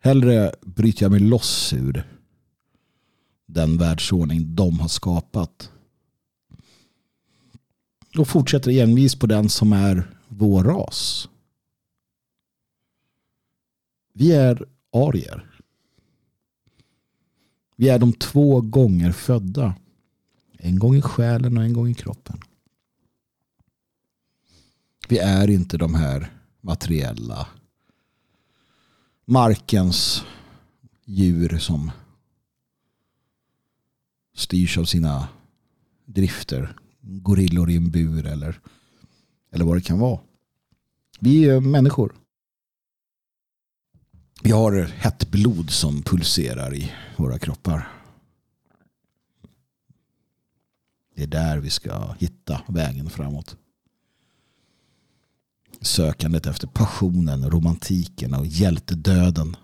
[0.00, 2.15] Hellre bryter jag mig loss ur
[3.46, 5.70] den världsordning de har skapat.
[8.18, 11.28] Och fortsätter envis på den som är vår ras.
[14.12, 15.50] Vi är arier.
[17.76, 19.74] Vi är de två gånger födda.
[20.58, 22.40] En gång i själen och en gång i kroppen.
[25.08, 27.48] Vi är inte de här materiella
[29.24, 30.24] markens
[31.04, 31.90] djur som
[34.36, 35.28] styrs av sina
[36.04, 36.76] drifter.
[37.00, 38.60] Gorillor i en bur eller,
[39.52, 40.20] eller vad det kan vara.
[41.20, 42.14] Vi är människor.
[44.42, 47.88] Vi har hett blod som pulserar i våra kroppar.
[51.14, 53.56] Det är där vi ska hitta vägen framåt.
[55.80, 59.56] Sökandet efter passionen, romantiken och hjältedöden.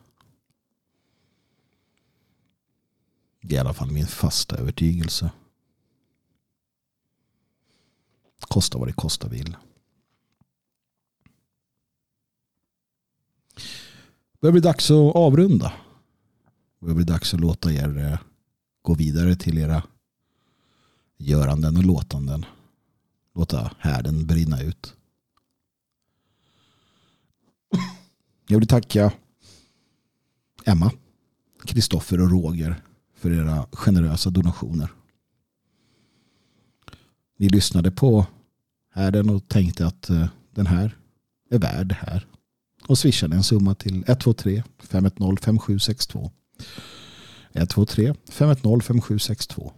[3.42, 5.30] Det är i alla fall min fasta övertygelse.
[8.40, 9.56] Kosta vad det kosta vill.
[14.32, 15.72] Det börjar bli dags att avrunda.
[16.78, 18.18] Det börjar bli dags att låta er eh,
[18.82, 19.82] gå vidare till era
[21.16, 22.46] göranden och låtanden.
[23.34, 24.96] Låta härden brinna ut.
[28.46, 29.12] Jag vill tacka
[30.64, 30.90] Emma,
[31.64, 32.82] Kristoffer och Roger
[33.22, 34.92] för era generösa donationer.
[37.38, 38.26] Ni lyssnade på
[38.90, 40.96] härden och tänkte att eh, den här
[41.50, 42.26] är värd det här.
[42.88, 46.30] Och swishade en summa till 123 510 5762.
[47.52, 49.72] 123 510 5762.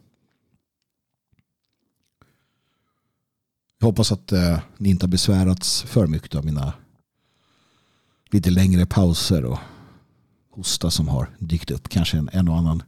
[3.79, 6.73] Jag hoppas att eh, ni inte har besvärats för mycket av mina
[8.31, 9.59] lite längre pauser och
[10.51, 11.89] hosta som har dykt upp.
[11.89, 12.83] Kanske en, en och annan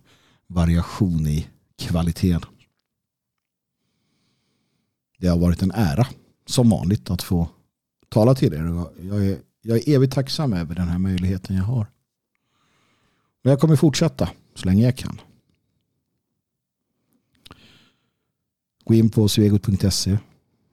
[0.47, 2.51] variation i kvaliteten.
[5.19, 6.07] Det har varit en ära
[6.47, 7.49] som vanligt att få
[8.09, 8.87] tala till er.
[9.01, 11.87] Jag är, jag är evigt tacksam över den här möjligheten jag har.
[13.45, 15.21] Och jag kommer fortsätta så länge jag kan.
[18.85, 20.19] Gå in på svegot.se.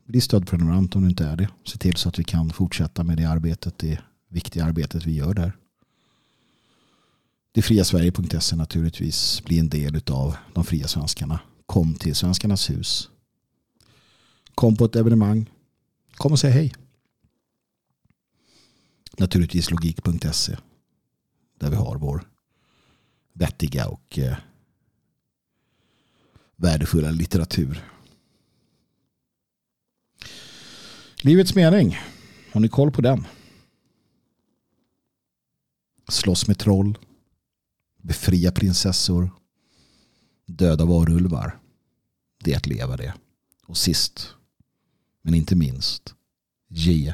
[0.06, 1.50] Bli stödprenumerant om du inte är det.
[1.66, 4.00] Se till så att vi kan fortsätta med det arbetet, det
[4.30, 5.58] viktiga arbetet vi gör där.
[7.56, 9.44] Det fria Sverige.se naturligtvis.
[9.44, 11.40] Bli en del av de fria svenskarna.
[11.66, 13.10] Kom till Svenskarnas hus.
[14.56, 15.50] Kom på ett evenemang.
[16.16, 16.74] Kom och säg hej.
[19.18, 20.58] Naturligtvis logik.se.
[21.60, 22.28] Där vi har vår
[23.34, 24.38] vettiga och eh,
[26.56, 27.84] värdefulla litteratur.
[31.22, 31.98] Livets mening.
[32.52, 33.28] Har ni koll på den?
[36.08, 36.98] Slåss med troll.
[38.04, 39.32] Befria prinsessor.
[40.46, 41.60] Döda varulvar.
[42.44, 43.14] Det är att leva det.
[43.66, 44.36] Och sist,
[45.22, 46.16] men inte minst,
[46.68, 47.14] ge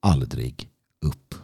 [0.00, 0.70] aldrig
[1.00, 1.34] upp.